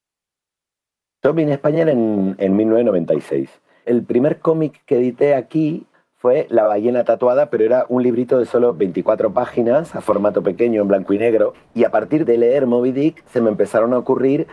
Yo 1.22 1.34
vine 1.34 1.50
a 1.52 1.56
España 1.56 1.82
en, 1.82 2.34
en 2.38 2.56
1996. 2.56 3.50
El 3.84 4.04
primer 4.04 4.38
cómic 4.38 4.82
que 4.86 4.96
edité 4.96 5.34
aquí 5.34 5.84
fue 6.16 6.46
La 6.48 6.62
ballena 6.62 7.04
tatuada, 7.04 7.50
pero 7.50 7.64
era 7.64 7.84
un 7.90 8.02
librito 8.02 8.38
de 8.38 8.46
solo 8.46 8.72
24 8.72 9.34
páginas, 9.34 9.94
a 9.94 10.00
formato 10.00 10.42
pequeño, 10.42 10.80
en 10.80 10.88
blanco 10.88 11.12
y 11.12 11.18
negro. 11.18 11.52
Y 11.74 11.84
a 11.84 11.90
partir 11.90 12.24
de 12.24 12.38
leer 12.38 12.66
Moby 12.66 12.92
Dick, 12.92 13.22
se 13.26 13.42
me 13.42 13.50
empezaron 13.50 13.92
a 13.92 13.98
ocurrir 13.98 14.46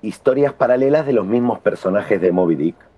historias 0.00 0.52
paralelas 0.52 1.06
de 1.06 1.12
los 1.12 1.26
mismos 1.26 1.58
personajes 1.58 2.20
de 2.20 2.30
Moby 2.30 2.54
Dick. 2.54 2.91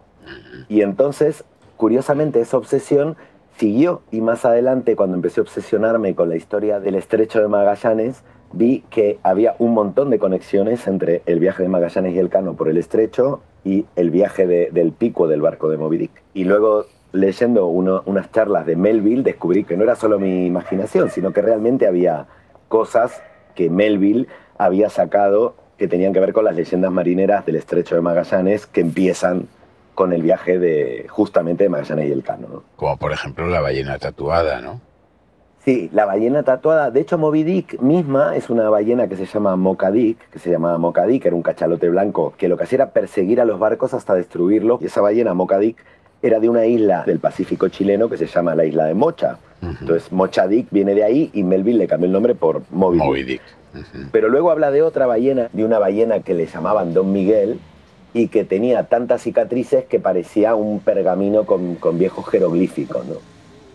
Y 0.68 0.82
entonces, 0.82 1.44
curiosamente, 1.76 2.40
esa 2.40 2.56
obsesión 2.56 3.16
siguió 3.58 4.02
y 4.10 4.20
más 4.20 4.44
adelante, 4.44 4.96
cuando 4.96 5.16
empecé 5.16 5.40
a 5.40 5.42
obsesionarme 5.42 6.14
con 6.14 6.28
la 6.28 6.36
historia 6.36 6.80
del 6.80 6.94
estrecho 6.96 7.40
de 7.40 7.48
Magallanes, 7.48 8.22
vi 8.52 8.84
que 8.90 9.18
había 9.22 9.56
un 9.58 9.74
montón 9.74 10.10
de 10.10 10.18
conexiones 10.18 10.86
entre 10.86 11.22
el 11.26 11.40
viaje 11.40 11.62
de 11.62 11.68
Magallanes 11.68 12.14
y 12.14 12.18
el 12.18 12.28
Cano 12.28 12.54
por 12.54 12.68
el 12.68 12.78
estrecho 12.78 13.42
y 13.64 13.86
el 13.96 14.10
viaje 14.10 14.46
del 14.46 14.92
pico 14.92 15.26
del 15.26 15.40
barco 15.40 15.68
de 15.68 15.76
Moby 15.76 15.98
Dick. 15.98 16.22
Y 16.34 16.44
luego, 16.44 16.86
leyendo 17.12 17.66
unas 17.66 18.30
charlas 18.32 18.66
de 18.66 18.76
Melville, 18.76 19.22
descubrí 19.22 19.64
que 19.64 19.76
no 19.76 19.84
era 19.84 19.96
solo 19.96 20.18
mi 20.18 20.46
imaginación, 20.46 21.10
sino 21.10 21.32
que 21.32 21.42
realmente 21.42 21.86
había 21.86 22.26
cosas 22.68 23.22
que 23.54 23.70
Melville 23.70 24.26
había 24.58 24.90
sacado 24.90 25.54
que 25.78 25.88
tenían 25.88 26.12
que 26.12 26.20
ver 26.20 26.32
con 26.32 26.44
las 26.44 26.54
leyendas 26.54 26.92
marineras 26.92 27.44
del 27.46 27.56
estrecho 27.56 27.94
de 27.96 28.00
Magallanes 28.00 28.66
que 28.66 28.80
empiezan 28.80 29.48
con 29.94 30.12
el 30.12 30.22
viaje 30.22 30.58
de 30.58 31.06
justamente 31.08 31.64
de 31.64 31.70
Magallanes 31.70 32.08
y 32.08 32.12
el 32.12 32.22
Cano. 32.22 32.62
Como 32.76 32.96
por 32.96 33.12
ejemplo 33.12 33.46
la 33.46 33.60
ballena 33.60 33.98
tatuada, 33.98 34.60
¿no? 34.60 34.80
Sí, 35.64 35.88
la 35.94 36.04
ballena 36.04 36.42
tatuada. 36.42 36.90
De 36.90 37.00
hecho, 37.00 37.16
Moby 37.16 37.42
Dick 37.42 37.80
misma 37.80 38.36
es 38.36 38.50
una 38.50 38.68
ballena 38.68 39.08
que 39.08 39.16
se 39.16 39.24
llama 39.24 39.56
Mocadic, 39.56 40.28
que 40.28 40.38
se 40.38 40.50
llamaba 40.50 40.76
Mocadic, 40.76 41.24
era 41.24 41.34
un 41.34 41.42
cachalote 41.42 41.88
blanco, 41.88 42.34
que 42.36 42.48
lo 42.48 42.58
que 42.58 42.64
hacía 42.64 42.76
era 42.76 42.90
perseguir 42.90 43.40
a 43.40 43.46
los 43.46 43.58
barcos 43.58 43.94
hasta 43.94 44.14
destruirlo. 44.14 44.78
Y 44.82 44.86
esa 44.86 45.00
ballena 45.00 45.32
Mocadic 45.32 45.82
era 46.20 46.38
de 46.38 46.50
una 46.50 46.66
isla 46.66 47.04
del 47.06 47.18
Pacífico 47.18 47.68
chileno 47.68 48.10
que 48.10 48.18
se 48.18 48.26
llama 48.26 48.54
la 48.54 48.66
isla 48.66 48.84
de 48.84 48.94
Mocha. 48.94 49.38
Entonces, 49.62 50.12
Mochadic 50.12 50.66
viene 50.70 50.94
de 50.94 51.04
ahí 51.04 51.30
y 51.32 51.42
Melville 51.42 51.78
le 51.78 51.88
cambió 51.88 52.06
el 52.06 52.12
nombre 52.12 52.34
por 52.34 52.62
Moby, 52.70 53.22
Dick. 53.22 53.42
Pero 54.12 54.28
luego 54.28 54.50
habla 54.50 54.70
de 54.70 54.82
otra 54.82 55.06
ballena, 55.06 55.48
de 55.52 55.64
una 55.64 55.78
ballena 55.78 56.20
que 56.20 56.34
le 56.34 56.46
llamaban 56.46 56.92
Don 56.92 57.10
Miguel, 57.10 57.58
y 58.14 58.28
que 58.28 58.44
tenía 58.44 58.84
tantas 58.84 59.22
cicatrices 59.22 59.84
que 59.84 60.00
parecía 60.00 60.54
un 60.54 60.80
pergamino 60.80 61.44
con, 61.44 61.76
viejos 61.98 62.26
jeroglíficos. 62.26 63.04
¿no? 63.04 63.16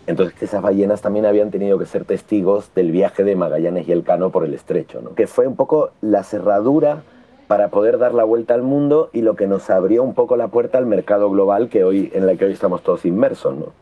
Entonces 0.07 0.41
esas 0.41 0.61
ballenas 0.63 1.01
también 1.01 1.25
habían 1.25 1.51
tenido 1.51 1.77
que 1.77 1.85
ser 1.85 2.05
testigos 2.05 2.73
del 2.73 2.91
viaje 2.91 3.23
de 3.23 3.35
Magallanes 3.35 3.87
y 3.87 3.91
Elcano 3.91 4.31
por 4.31 4.45
el 4.45 4.53
estrecho, 4.53 5.01
¿no? 5.01 5.13
que 5.13 5.27
fue 5.27 5.45
un 5.45 5.57
poco 5.57 5.91
la 6.01 6.23
cerradura 6.23 7.03
para 7.47 7.67
poder 7.67 7.97
dar 7.97 8.13
la 8.13 8.23
vuelta 8.23 8.53
al 8.53 8.61
mundo 8.61 9.09
y 9.11 9.21
lo 9.21 9.35
que 9.35 9.47
nos 9.47 9.69
abrió 9.69 10.03
un 10.03 10.13
poco 10.13 10.37
la 10.37 10.47
puerta 10.47 10.77
al 10.77 10.85
mercado 10.85 11.29
global 11.29 11.67
que 11.67 11.83
hoy, 11.83 12.09
en 12.13 12.25
la 12.25 12.35
que 12.35 12.45
hoy 12.45 12.53
estamos 12.53 12.81
todos 12.81 13.05
inmersos. 13.05 13.55
¿no? 13.55 13.73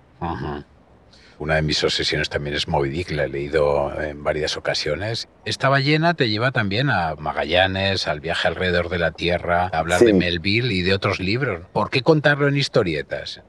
Una 1.39 1.55
de 1.55 1.61
mis 1.61 1.83
obsesiones 1.83 2.29
también 2.29 2.55
es 2.55 2.67
Moby 2.67 2.89
Dick, 2.89 3.11
la 3.11 3.25
he 3.25 3.29
leído 3.29 3.91
en 4.01 4.23
varias 4.23 4.57
ocasiones. 4.57 5.27
Esta 5.45 5.69
ballena 5.69 6.15
te 6.15 6.29
lleva 6.29 6.51
también 6.51 6.89
a 6.89 7.15
Magallanes, 7.15 8.07
al 8.07 8.21
viaje 8.21 8.47
alrededor 8.47 8.89
de 8.89 8.97
la 8.97 9.11
Tierra, 9.11 9.69
a 9.71 9.79
hablar 9.79 9.99
de 9.99 10.13
Melville 10.13 10.73
y 10.73 10.81
de 10.81 10.95
otros 10.95 11.19
libros. 11.19 11.61
¿Por 11.73 11.91
qué 11.91 12.01
contarlo 12.01 12.47
en 12.47 12.57
historietas? 12.57 13.43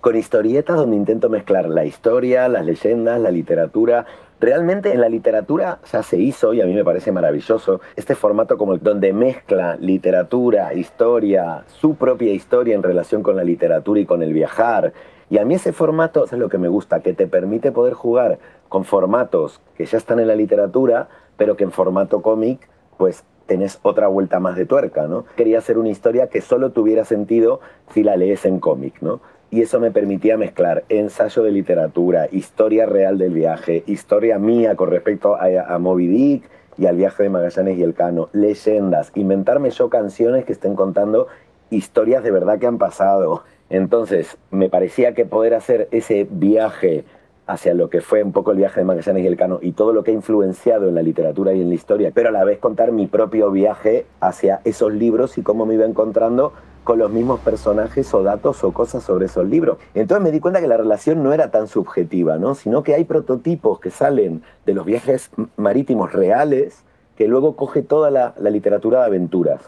Con 0.00 0.16
historietas 0.16 0.76
donde 0.76 0.96
intento 0.96 1.28
mezclar 1.28 1.68
la 1.68 1.84
historia, 1.84 2.48
las 2.48 2.64
leyendas, 2.64 3.20
la 3.20 3.30
literatura, 3.30 4.06
Realmente 4.42 4.92
en 4.92 5.00
la 5.00 5.08
literatura 5.08 5.78
ya 5.92 6.02
se 6.02 6.18
hizo, 6.18 6.52
y 6.52 6.60
a 6.60 6.66
mí 6.66 6.74
me 6.74 6.84
parece 6.84 7.12
maravilloso, 7.12 7.80
este 7.94 8.16
formato 8.16 8.58
como 8.58 8.74
el 8.74 8.82
donde 8.82 9.12
mezcla 9.12 9.76
literatura, 9.76 10.74
historia, 10.74 11.62
su 11.68 11.94
propia 11.94 12.32
historia 12.32 12.74
en 12.74 12.82
relación 12.82 13.22
con 13.22 13.36
la 13.36 13.44
literatura 13.44 14.00
y 14.00 14.04
con 14.04 14.20
el 14.20 14.32
viajar, 14.32 14.92
y 15.32 15.38
a 15.38 15.46
mí 15.46 15.54
ese 15.54 15.72
formato 15.72 16.26
es 16.26 16.32
lo 16.32 16.50
que 16.50 16.58
me 16.58 16.68
gusta, 16.68 17.00
que 17.00 17.14
te 17.14 17.26
permite 17.26 17.72
poder 17.72 17.94
jugar 17.94 18.38
con 18.68 18.84
formatos 18.84 19.62
que 19.78 19.86
ya 19.86 19.96
están 19.96 20.20
en 20.20 20.28
la 20.28 20.34
literatura, 20.34 21.08
pero 21.38 21.56
que 21.56 21.64
en 21.64 21.72
formato 21.72 22.20
cómic, 22.20 22.68
pues 22.98 23.24
tenés 23.46 23.78
otra 23.80 24.08
vuelta 24.08 24.40
más 24.40 24.56
de 24.56 24.66
tuerca, 24.66 25.06
¿no? 25.06 25.24
Quería 25.34 25.56
hacer 25.56 25.78
una 25.78 25.88
historia 25.88 26.26
que 26.26 26.42
solo 26.42 26.72
tuviera 26.72 27.06
sentido 27.06 27.60
si 27.94 28.02
la 28.02 28.14
lees 28.16 28.44
en 28.44 28.60
cómic, 28.60 29.00
¿no? 29.00 29.22
Y 29.50 29.62
eso 29.62 29.80
me 29.80 29.90
permitía 29.90 30.36
mezclar 30.36 30.84
ensayo 30.90 31.42
de 31.42 31.50
literatura, 31.50 32.28
historia 32.30 32.84
real 32.84 33.16
del 33.16 33.32
viaje, 33.32 33.84
historia 33.86 34.38
mía 34.38 34.76
con 34.76 34.90
respecto 34.90 35.36
a, 35.36 35.46
a 35.66 35.78
Moby 35.78 36.08
Dick 36.08 36.50
y 36.76 36.84
al 36.84 36.98
viaje 36.98 37.22
de 37.22 37.30
Magallanes 37.30 37.78
y 37.78 37.82
el 37.82 37.94
Cano, 37.94 38.28
leyendas, 38.34 39.10
inventarme 39.14 39.70
yo 39.70 39.88
canciones 39.88 40.44
que 40.44 40.52
estén 40.52 40.74
contando 40.74 41.28
historias 41.70 42.22
de 42.22 42.30
verdad 42.30 42.58
que 42.58 42.66
han 42.66 42.76
pasado, 42.76 43.44
entonces, 43.72 44.36
me 44.50 44.68
parecía 44.68 45.14
que 45.14 45.24
poder 45.24 45.54
hacer 45.54 45.88
ese 45.92 46.26
viaje 46.30 47.06
hacia 47.46 47.72
lo 47.72 47.88
que 47.88 48.02
fue 48.02 48.22
un 48.22 48.30
poco 48.30 48.50
el 48.50 48.58
viaje 48.58 48.80
de 48.80 48.84
Magallanes 48.84 49.24
y 49.24 49.26
el 49.26 49.38
Cano 49.38 49.60
y 49.62 49.72
todo 49.72 49.94
lo 49.94 50.04
que 50.04 50.10
ha 50.10 50.14
influenciado 50.14 50.90
en 50.90 50.94
la 50.94 51.00
literatura 51.00 51.54
y 51.54 51.62
en 51.62 51.70
la 51.70 51.74
historia, 51.74 52.10
pero 52.14 52.28
a 52.28 52.32
la 52.32 52.44
vez 52.44 52.58
contar 52.58 52.92
mi 52.92 53.06
propio 53.06 53.50
viaje 53.50 54.04
hacia 54.20 54.60
esos 54.64 54.92
libros 54.92 55.38
y 55.38 55.42
cómo 55.42 55.64
me 55.64 55.72
iba 55.72 55.86
encontrando 55.86 56.52
con 56.84 56.98
los 56.98 57.10
mismos 57.10 57.40
personajes 57.40 58.12
o 58.12 58.22
datos 58.22 58.62
o 58.62 58.72
cosas 58.72 59.04
sobre 59.04 59.24
esos 59.24 59.48
libros. 59.48 59.78
Entonces 59.94 60.22
me 60.22 60.32
di 60.32 60.40
cuenta 60.40 60.60
que 60.60 60.68
la 60.68 60.76
relación 60.76 61.22
no 61.22 61.32
era 61.32 61.50
tan 61.50 61.66
subjetiva, 61.66 62.36
¿no? 62.36 62.54
sino 62.54 62.82
que 62.82 62.94
hay 62.94 63.04
prototipos 63.04 63.80
que 63.80 63.90
salen 63.90 64.42
de 64.66 64.74
los 64.74 64.84
viajes 64.84 65.30
marítimos 65.56 66.12
reales 66.12 66.84
que 67.16 67.26
luego 67.26 67.56
coge 67.56 67.80
toda 67.80 68.10
la, 68.10 68.34
la 68.38 68.50
literatura 68.50 69.00
de 69.00 69.06
aventuras. 69.06 69.62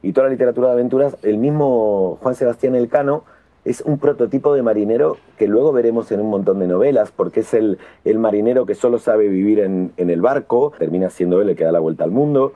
Y 0.00 0.14
toda 0.14 0.28
la 0.28 0.32
literatura 0.32 0.68
de 0.68 0.72
aventuras, 0.72 1.18
el 1.22 1.36
mismo 1.36 2.16
Juan 2.22 2.34
Sebastián 2.34 2.74
Elcano 2.74 3.24
es 3.64 3.82
un 3.82 3.98
prototipo 3.98 4.54
de 4.54 4.62
marinero 4.62 5.18
que 5.36 5.46
luego 5.46 5.72
veremos 5.72 6.10
en 6.12 6.20
un 6.20 6.30
montón 6.30 6.60
de 6.60 6.66
novelas, 6.66 7.12
porque 7.14 7.40
es 7.40 7.52
el, 7.52 7.78
el 8.04 8.18
marinero 8.18 8.64
que 8.64 8.74
solo 8.74 8.98
sabe 8.98 9.28
vivir 9.28 9.60
en, 9.60 9.92
en, 9.96 10.10
el 10.10 10.20
barco, 10.20 10.72
termina 10.78 11.10
siendo 11.10 11.40
él 11.42 11.50
el 11.50 11.56
que 11.56 11.64
da 11.64 11.72
la 11.72 11.80
vuelta 11.80 12.04
al 12.04 12.10
mundo. 12.10 12.54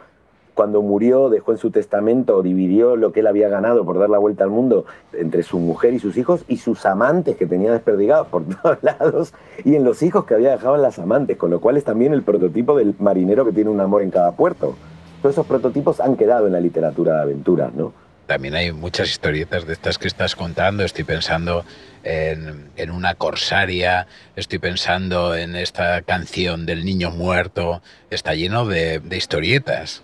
Cuando 0.54 0.82
murió, 0.82 1.30
dejó 1.30 1.50
en 1.50 1.58
su 1.58 1.72
testamento, 1.72 2.40
dividió 2.40 2.94
lo 2.94 3.12
que 3.12 3.20
él 3.20 3.26
había 3.26 3.48
ganado 3.48 3.84
por 3.84 3.98
dar 3.98 4.08
la 4.08 4.18
vuelta 4.18 4.44
al 4.44 4.50
mundo 4.50 4.86
entre 5.12 5.42
su 5.42 5.58
mujer 5.58 5.94
y 5.94 5.98
sus 5.98 6.16
hijos 6.16 6.44
y 6.46 6.58
sus 6.58 6.86
amantes 6.86 7.36
que 7.36 7.46
tenía 7.46 7.72
desperdigados 7.72 8.28
por 8.28 8.44
todos 8.62 8.78
lados 8.82 9.34
y 9.64 9.74
en 9.74 9.84
los 9.84 10.02
hijos 10.02 10.24
que 10.24 10.34
había 10.34 10.52
dejado 10.52 10.76
en 10.76 10.82
las 10.82 10.98
amantes, 10.98 11.36
con 11.36 11.50
lo 11.50 11.60
cual 11.60 11.76
es 11.76 11.84
también 11.84 12.12
el 12.12 12.22
prototipo 12.22 12.76
del 12.76 12.94
marinero 13.00 13.44
que 13.44 13.52
tiene 13.52 13.68
un 13.68 13.80
amor 13.80 14.02
en 14.02 14.10
cada 14.10 14.32
puerto. 14.32 14.74
Todos 15.20 15.34
esos 15.34 15.46
prototipos 15.46 16.00
han 16.00 16.16
quedado 16.16 16.46
en 16.46 16.52
la 16.52 16.60
literatura 16.60 17.16
de 17.16 17.22
aventuras, 17.22 17.74
¿no? 17.74 18.03
También 18.26 18.54
hay 18.54 18.72
muchas 18.72 19.10
historietas 19.10 19.66
de 19.66 19.74
estas 19.74 19.98
que 19.98 20.08
estás 20.08 20.34
contando. 20.34 20.82
Estoy 20.82 21.04
pensando 21.04 21.64
en, 22.02 22.90
una 22.90 23.14
corsaria, 23.14 24.06
estoy 24.34 24.58
pensando 24.58 25.34
en 25.34 25.56
esta 25.56 26.00
canción 26.02 26.64
del 26.64 26.84
niño 26.84 27.10
muerto. 27.10 27.82
Está 28.10 28.34
lleno 28.34 28.66
de, 28.66 29.02
historietas. 29.10 30.02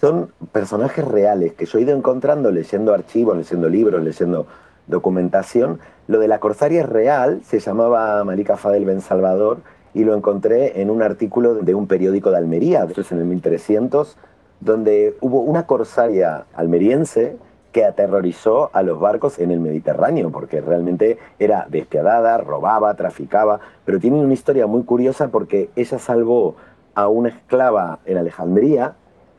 Son 0.00 0.32
personajes 0.52 1.04
reales 1.04 1.52
que 1.52 1.66
yo 1.66 1.78
he 1.78 1.82
ido 1.82 1.94
encontrando 1.94 2.50
leyendo 2.50 2.94
archivos, 2.94 3.36
leyendo 3.36 3.68
libros, 3.68 4.02
leyendo 4.02 4.46
documentación. 4.86 5.80
Lo 6.08 6.18
de 6.18 6.28
la 6.28 6.40
corsaria 6.40 6.80
es 6.80 6.88
real, 6.88 7.42
se 7.44 7.60
llamaba 7.60 8.24
Malika 8.24 8.56
Fadel 8.56 8.86
Ben 8.86 9.02
Salvador 9.02 9.60
y 9.92 10.04
lo 10.04 10.16
encontré 10.16 10.80
en 10.80 10.88
un 10.88 11.02
artículo 11.02 11.56
de 11.56 11.74
un 11.74 11.86
periódico 11.86 12.30
de 12.30 12.38
Almería, 12.38 12.86
en 13.10 13.18
el 13.18 13.24
1300, 13.24 14.16
donde 14.60 15.16
hubo 15.20 15.40
una 15.40 15.66
corsaria 15.66 16.46
almeriense 16.54 17.36
que 17.72 17.84
aterrorizó 17.84 18.70
a 18.72 18.82
los 18.82 18.98
barcos 18.98 19.38
en 19.38 19.50
el 19.50 19.60
Mediterráneo, 19.60 20.30
porque 20.30 20.60
realmente 20.60 21.18
era 21.38 21.66
despiadada, 21.68 22.38
robaba, 22.38 22.94
traficaba, 22.94 23.60
pero 23.84 24.00
tiene 24.00 24.20
una 24.20 24.32
historia 24.32 24.66
muy 24.66 24.82
curiosa 24.82 25.28
porque 25.28 25.70
ella 25.76 25.98
salvó 25.98 26.56
a 26.94 27.08
una 27.08 27.28
esclava 27.28 28.00
en 28.04 28.18
Alejandría 28.18 28.94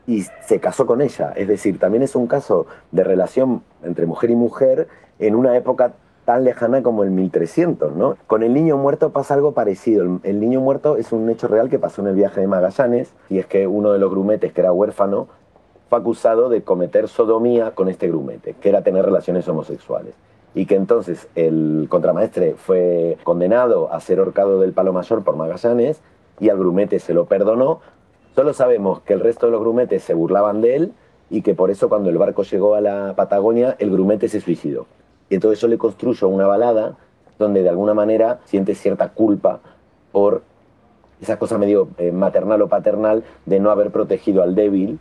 y 0.06 0.22
se 0.22 0.60
casó 0.60 0.86
con 0.86 1.00
ella. 1.00 1.32
Es 1.36 1.48
decir, 1.48 1.78
también 1.78 2.02
es 2.02 2.16
un 2.16 2.26
caso 2.26 2.66
de 2.90 3.04
relación 3.04 3.62
entre 3.82 4.06
mujer 4.06 4.30
y 4.30 4.36
mujer 4.36 4.88
en 5.18 5.34
una 5.34 5.56
época 5.56 5.92
tan 6.24 6.44
lejana 6.44 6.82
como 6.82 7.02
el 7.02 7.10
1300, 7.10 7.96
¿no? 7.96 8.16
Con 8.26 8.42
el 8.42 8.54
niño 8.54 8.76
muerto 8.76 9.10
pasa 9.10 9.34
algo 9.34 9.52
parecido. 9.52 10.20
El 10.22 10.40
niño 10.40 10.60
muerto 10.60 10.96
es 10.96 11.12
un 11.12 11.28
hecho 11.28 11.48
real 11.48 11.68
que 11.68 11.78
pasó 11.78 12.02
en 12.02 12.08
el 12.08 12.14
viaje 12.14 12.40
de 12.40 12.46
Magallanes 12.46 13.12
y 13.28 13.38
es 13.38 13.46
que 13.46 13.66
uno 13.66 13.92
de 13.92 13.98
los 13.98 14.10
grumetes, 14.10 14.52
que 14.52 14.60
era 14.60 14.72
huérfano, 14.72 15.28
fue 15.92 15.98
acusado 15.98 16.48
de 16.48 16.62
cometer 16.62 17.06
sodomía 17.06 17.72
con 17.72 17.90
este 17.90 18.08
grumete, 18.08 18.54
que 18.54 18.70
era 18.70 18.80
tener 18.80 19.04
relaciones 19.04 19.46
homosexuales. 19.46 20.14
Y 20.54 20.64
que 20.64 20.74
entonces 20.74 21.28
el 21.34 21.86
contramaestre 21.90 22.54
fue 22.54 23.18
condenado 23.24 23.92
a 23.92 24.00
ser 24.00 24.18
horcado 24.18 24.58
del 24.58 24.72
palo 24.72 24.94
mayor 24.94 25.22
por 25.22 25.36
Magallanes 25.36 26.00
y 26.40 26.48
al 26.48 26.56
grumete 26.56 26.98
se 26.98 27.12
lo 27.12 27.26
perdonó. 27.26 27.82
Solo 28.34 28.54
sabemos 28.54 29.02
que 29.02 29.12
el 29.12 29.20
resto 29.20 29.44
de 29.44 29.52
los 29.52 29.60
grumetes 29.60 30.02
se 30.02 30.14
burlaban 30.14 30.62
de 30.62 30.76
él 30.76 30.92
y 31.28 31.42
que 31.42 31.54
por 31.54 31.70
eso 31.70 31.90
cuando 31.90 32.08
el 32.08 32.16
barco 32.16 32.42
llegó 32.42 32.74
a 32.74 32.80
la 32.80 33.12
Patagonia 33.14 33.76
el 33.78 33.90
grumete 33.90 34.30
se 34.30 34.40
suicidó. 34.40 34.86
Y 35.28 35.34
entonces 35.34 35.58
eso 35.58 35.68
le 35.68 35.76
construyó 35.76 36.26
una 36.28 36.46
balada 36.46 36.96
donde 37.38 37.62
de 37.62 37.68
alguna 37.68 37.92
manera 37.92 38.40
siente 38.46 38.74
cierta 38.74 39.10
culpa 39.10 39.60
por 40.10 40.40
esa 41.20 41.38
cosa 41.38 41.58
medio 41.58 41.88
eh, 41.98 42.12
maternal 42.12 42.62
o 42.62 42.68
paternal 42.68 43.24
de 43.44 43.60
no 43.60 43.70
haber 43.70 43.90
protegido 43.90 44.42
al 44.42 44.54
débil 44.54 44.98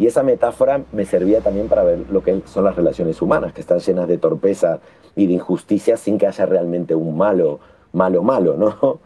y 0.00 0.06
esa 0.06 0.22
metáfora 0.22 0.80
me 0.92 1.04
servía 1.04 1.42
también 1.42 1.68
para 1.68 1.82
ver 1.84 2.06
lo 2.10 2.22
que 2.22 2.40
son 2.46 2.64
las 2.64 2.74
relaciones 2.74 3.20
humanas, 3.20 3.52
que 3.52 3.60
están 3.60 3.80
llenas 3.80 4.08
de 4.08 4.16
torpeza 4.16 4.80
y 5.14 5.26
de 5.26 5.34
injusticia 5.34 5.98
sin 5.98 6.16
que 6.16 6.26
haya 6.26 6.46
realmente 6.46 6.94
un 6.94 7.18
malo, 7.18 7.60
malo, 7.92 8.22
malo, 8.22 8.56
¿no? 8.56 8.98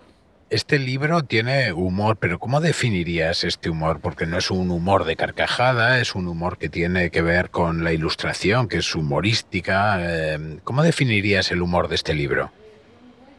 Este 0.51 0.79
libro 0.79 1.25
tiene 1.25 1.73
humor, 1.73 2.17
pero 2.21 2.39
¿cómo 2.39 2.61
definirías 2.61 3.43
este 3.43 3.71
humor? 3.71 3.99
Porque 4.01 4.25
no 4.25 4.39
es 4.39 4.53
un 4.53 4.71
humor 4.71 5.05
de 5.05 5.17
carcajada, 5.17 5.99
es 5.99 6.15
un 6.15 6.29
humor 6.29 6.59
que 6.59 6.69
tiene 6.69 7.11
que 7.11 7.23
ver 7.23 7.51
con 7.51 7.83
la 7.83 7.93
ilustración, 7.93 8.69
que 8.69 8.77
es 8.77 8.95
humorística. 8.95 9.97
Eh, 9.99 10.59
¿Cómo 10.63 10.85
definirías 10.85 11.51
el 11.51 11.61
humor 11.61 11.89
de 11.89 11.97
este 11.97 12.15
libro? 12.15 12.53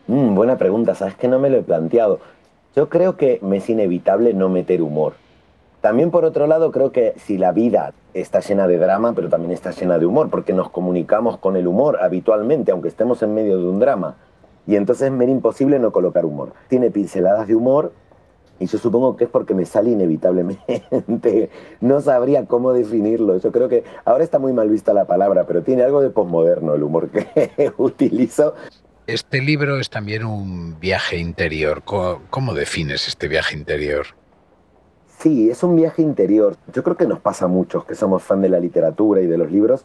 Mm, 0.07 0.35
buena 0.35 0.57
pregunta, 0.57 0.93
sabes 0.93 1.15
que 1.15 1.29
no 1.29 1.39
me 1.39 1.49
lo 1.49 1.59
he 1.59 1.63
planteado. 1.63 2.19
Yo 2.75 2.89
creo 2.89 3.15
que 3.15 3.39
me 3.41 3.57
es 3.57 3.69
inevitable 3.69 4.33
no 4.33 4.49
meter 4.49 4.81
humor. 4.81 5.13
También 5.85 6.09
por 6.09 6.25
otro 6.25 6.47
lado 6.47 6.71
creo 6.71 6.91
que 6.91 7.13
si 7.27 7.37
la 7.37 7.51
vida 7.51 7.93
está 8.15 8.39
llena 8.39 8.67
de 8.67 8.79
drama, 8.79 9.13
pero 9.13 9.29
también 9.29 9.51
está 9.51 9.69
llena 9.69 9.99
de 9.99 10.07
humor, 10.07 10.31
porque 10.31 10.51
nos 10.51 10.71
comunicamos 10.71 11.37
con 11.37 11.55
el 11.55 11.67
humor 11.67 11.99
habitualmente, 12.01 12.71
aunque 12.71 12.87
estemos 12.87 13.21
en 13.21 13.35
medio 13.35 13.59
de 13.59 13.67
un 13.67 13.77
drama. 13.77 14.15
Y 14.65 14.77
entonces 14.77 15.11
me 15.11 15.25
era 15.25 15.31
imposible 15.31 15.77
no 15.77 15.91
colocar 15.91 16.25
humor. 16.25 16.53
Tiene 16.69 16.89
pinceladas 16.89 17.47
de 17.47 17.53
humor 17.53 17.91
y 18.59 18.65
yo 18.65 18.79
supongo 18.79 19.15
que 19.15 19.25
es 19.25 19.29
porque 19.29 19.53
me 19.53 19.67
sale 19.67 19.91
inevitablemente. 19.91 21.51
No 21.81 22.01
sabría 22.01 22.47
cómo 22.47 22.73
definirlo. 22.73 23.37
Yo 23.37 23.51
creo 23.51 23.69
que 23.69 23.83
ahora 24.05 24.23
está 24.23 24.39
muy 24.39 24.53
mal 24.53 24.67
vista 24.67 24.91
la 24.91 25.05
palabra, 25.05 25.45
pero 25.45 25.61
tiene 25.61 25.83
algo 25.83 26.01
de 26.01 26.09
posmoderno 26.09 26.73
el 26.73 26.81
humor 26.81 27.09
que 27.09 27.73
utilizo. 27.77 28.55
Este 29.05 29.39
libro 29.39 29.79
es 29.79 29.91
también 29.91 30.25
un 30.25 30.79
viaje 30.79 31.17
interior. 31.17 31.83
¿Cómo 31.83 32.55
defines 32.55 33.07
este 33.07 33.27
viaje 33.27 33.55
interior? 33.55 34.07
Sí, 35.25 35.49
es 35.49 35.63
un 35.63 35.75
viaje 35.75 36.03
interior. 36.03 36.55
Yo 36.71 36.83
creo 36.83 36.95
que 36.95 37.07
nos 37.07 37.19
pasa 37.19 37.45
a 37.45 37.47
muchos 37.47 37.83
que 37.83 37.95
somos 37.95 38.21
fan 38.21 38.43
de 38.43 38.49
la 38.49 38.59
literatura 38.59 39.21
y 39.21 39.25
de 39.25 39.39
los 39.39 39.51
libros, 39.51 39.83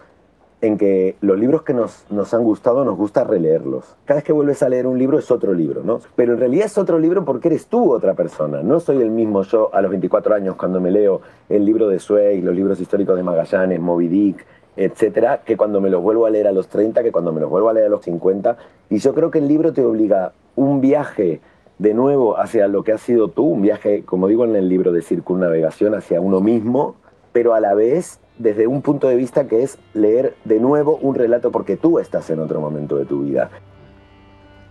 en 0.60 0.76
que 0.76 1.16
los 1.22 1.38
libros 1.38 1.62
que 1.62 1.72
nos, 1.72 2.04
nos 2.10 2.34
han 2.34 2.44
gustado 2.44 2.84
nos 2.84 2.98
gusta 2.98 3.24
releerlos. 3.24 3.96
Cada 4.04 4.18
vez 4.18 4.24
que 4.24 4.34
vuelves 4.34 4.62
a 4.62 4.68
leer 4.68 4.86
un 4.86 4.98
libro 4.98 5.18
es 5.18 5.30
otro 5.30 5.54
libro, 5.54 5.82
¿no? 5.82 6.00
Pero 6.14 6.34
en 6.34 6.40
realidad 6.40 6.66
es 6.66 6.76
otro 6.76 6.98
libro 6.98 7.24
porque 7.24 7.48
eres 7.48 7.68
tú 7.68 7.90
otra 7.90 8.12
persona. 8.12 8.62
No 8.62 8.80
soy 8.80 9.00
el 9.00 9.08
mismo 9.08 9.42
yo 9.44 9.74
a 9.74 9.80
los 9.80 9.90
24 9.90 10.34
años 10.34 10.56
cuando 10.56 10.78
me 10.78 10.90
leo 10.90 11.22
el 11.48 11.64
libro 11.64 11.88
de 11.88 11.98
Sway, 12.00 12.42
los 12.42 12.54
libros 12.54 12.78
históricos 12.78 13.16
de 13.16 13.22
Magallanes, 13.22 13.80
Moby 13.80 14.08
Dick, 14.08 14.44
etcétera, 14.76 15.40
que 15.42 15.56
cuando 15.56 15.80
me 15.80 15.88
los 15.88 16.02
vuelvo 16.02 16.26
a 16.26 16.30
leer 16.30 16.48
a 16.48 16.52
los 16.52 16.68
30, 16.68 17.02
que 17.02 17.12
cuando 17.12 17.32
me 17.32 17.40
los 17.40 17.48
vuelvo 17.48 17.70
a 17.70 17.72
leer 17.72 17.86
a 17.86 17.88
los 17.88 18.02
50. 18.02 18.58
Y 18.90 18.98
yo 18.98 19.14
creo 19.14 19.30
que 19.30 19.38
el 19.38 19.48
libro 19.48 19.72
te 19.72 19.82
obliga 19.82 20.32
un 20.54 20.82
viaje 20.82 21.40
de 21.80 21.94
nuevo 21.94 22.38
hacia 22.38 22.68
lo 22.68 22.84
que 22.84 22.92
has 22.92 23.00
sido 23.00 23.28
tú, 23.28 23.44
un 23.44 23.62
viaje, 23.62 24.04
como 24.04 24.28
digo 24.28 24.44
en 24.44 24.54
el 24.54 24.68
libro 24.68 24.92
de 24.92 25.00
circunnavegación, 25.00 25.94
hacia 25.94 26.20
uno 26.20 26.42
mismo, 26.42 26.94
pero 27.32 27.54
a 27.54 27.60
la 27.60 27.72
vez 27.72 28.20
desde 28.36 28.66
un 28.66 28.82
punto 28.82 29.08
de 29.08 29.16
vista 29.16 29.48
que 29.48 29.62
es 29.62 29.78
leer 29.94 30.34
de 30.44 30.60
nuevo 30.60 30.98
un 30.98 31.14
relato 31.14 31.50
porque 31.50 31.78
tú 31.78 31.98
estás 31.98 32.28
en 32.28 32.40
otro 32.40 32.60
momento 32.60 32.96
de 32.96 33.06
tu 33.06 33.22
vida. 33.22 33.50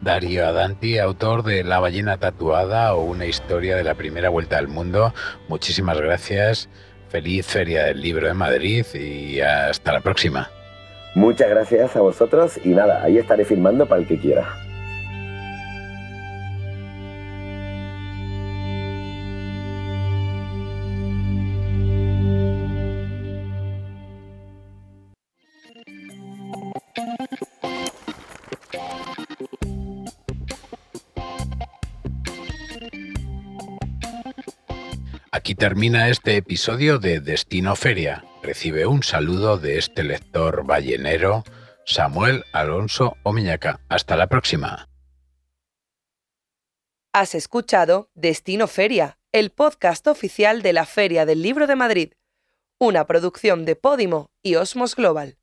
Darío 0.01 0.45
Adanti, 0.45 0.99
autor 0.99 1.41
de 1.41 1.63
La 1.63 1.79
ballena 1.79 2.17
tatuada 2.17 2.93
o 2.93 3.03
una 3.03 3.25
historia 3.25 3.75
de 3.75 3.83
la 3.83 3.95
primera 3.95 4.29
vuelta 4.29 4.59
al 4.59 4.67
mundo. 4.67 5.11
Muchísimas 5.47 5.99
gracias. 5.99 6.69
Feliz 7.09 7.47
Feria 7.47 7.85
del 7.85 8.01
Libro 8.01 8.27
de 8.27 8.35
Madrid 8.35 8.85
y 8.93 9.41
hasta 9.41 9.93
la 9.93 10.01
próxima. 10.01 10.51
Muchas 11.15 11.49
gracias 11.49 11.95
a 11.95 12.01
vosotros 12.01 12.59
y 12.63 12.69
nada, 12.69 13.01
ahí 13.03 13.17
estaré 13.17 13.45
filmando 13.45 13.87
para 13.87 14.01
el 14.01 14.07
que 14.07 14.19
quiera. 14.19 14.68
Termina 35.59 36.07
este 36.07 36.37
episodio 36.37 36.99
de 36.99 37.19
Destino 37.19 37.75
Feria. 37.75 38.23
Recibe 38.41 38.85
un 38.85 39.03
saludo 39.03 39.57
de 39.57 39.77
este 39.77 40.05
lector 40.05 40.65
ballenero, 40.65 41.43
Samuel 41.85 42.45
Alonso 42.53 43.17
Omiñaca. 43.23 43.81
Hasta 43.89 44.15
la 44.15 44.27
próxima. 44.27 44.87
Has 47.11 47.35
escuchado 47.35 48.09
Destino 48.13 48.67
Feria, 48.67 49.19
el 49.33 49.49
podcast 49.49 50.07
oficial 50.07 50.61
de 50.61 50.71
la 50.71 50.85
Feria 50.85 51.25
del 51.25 51.41
Libro 51.41 51.67
de 51.67 51.75
Madrid, 51.75 52.13
una 52.79 53.05
producción 53.05 53.65
de 53.65 53.75
Podimo 53.75 54.31
y 54.41 54.55
Osmos 54.55 54.95
Global. 54.95 55.38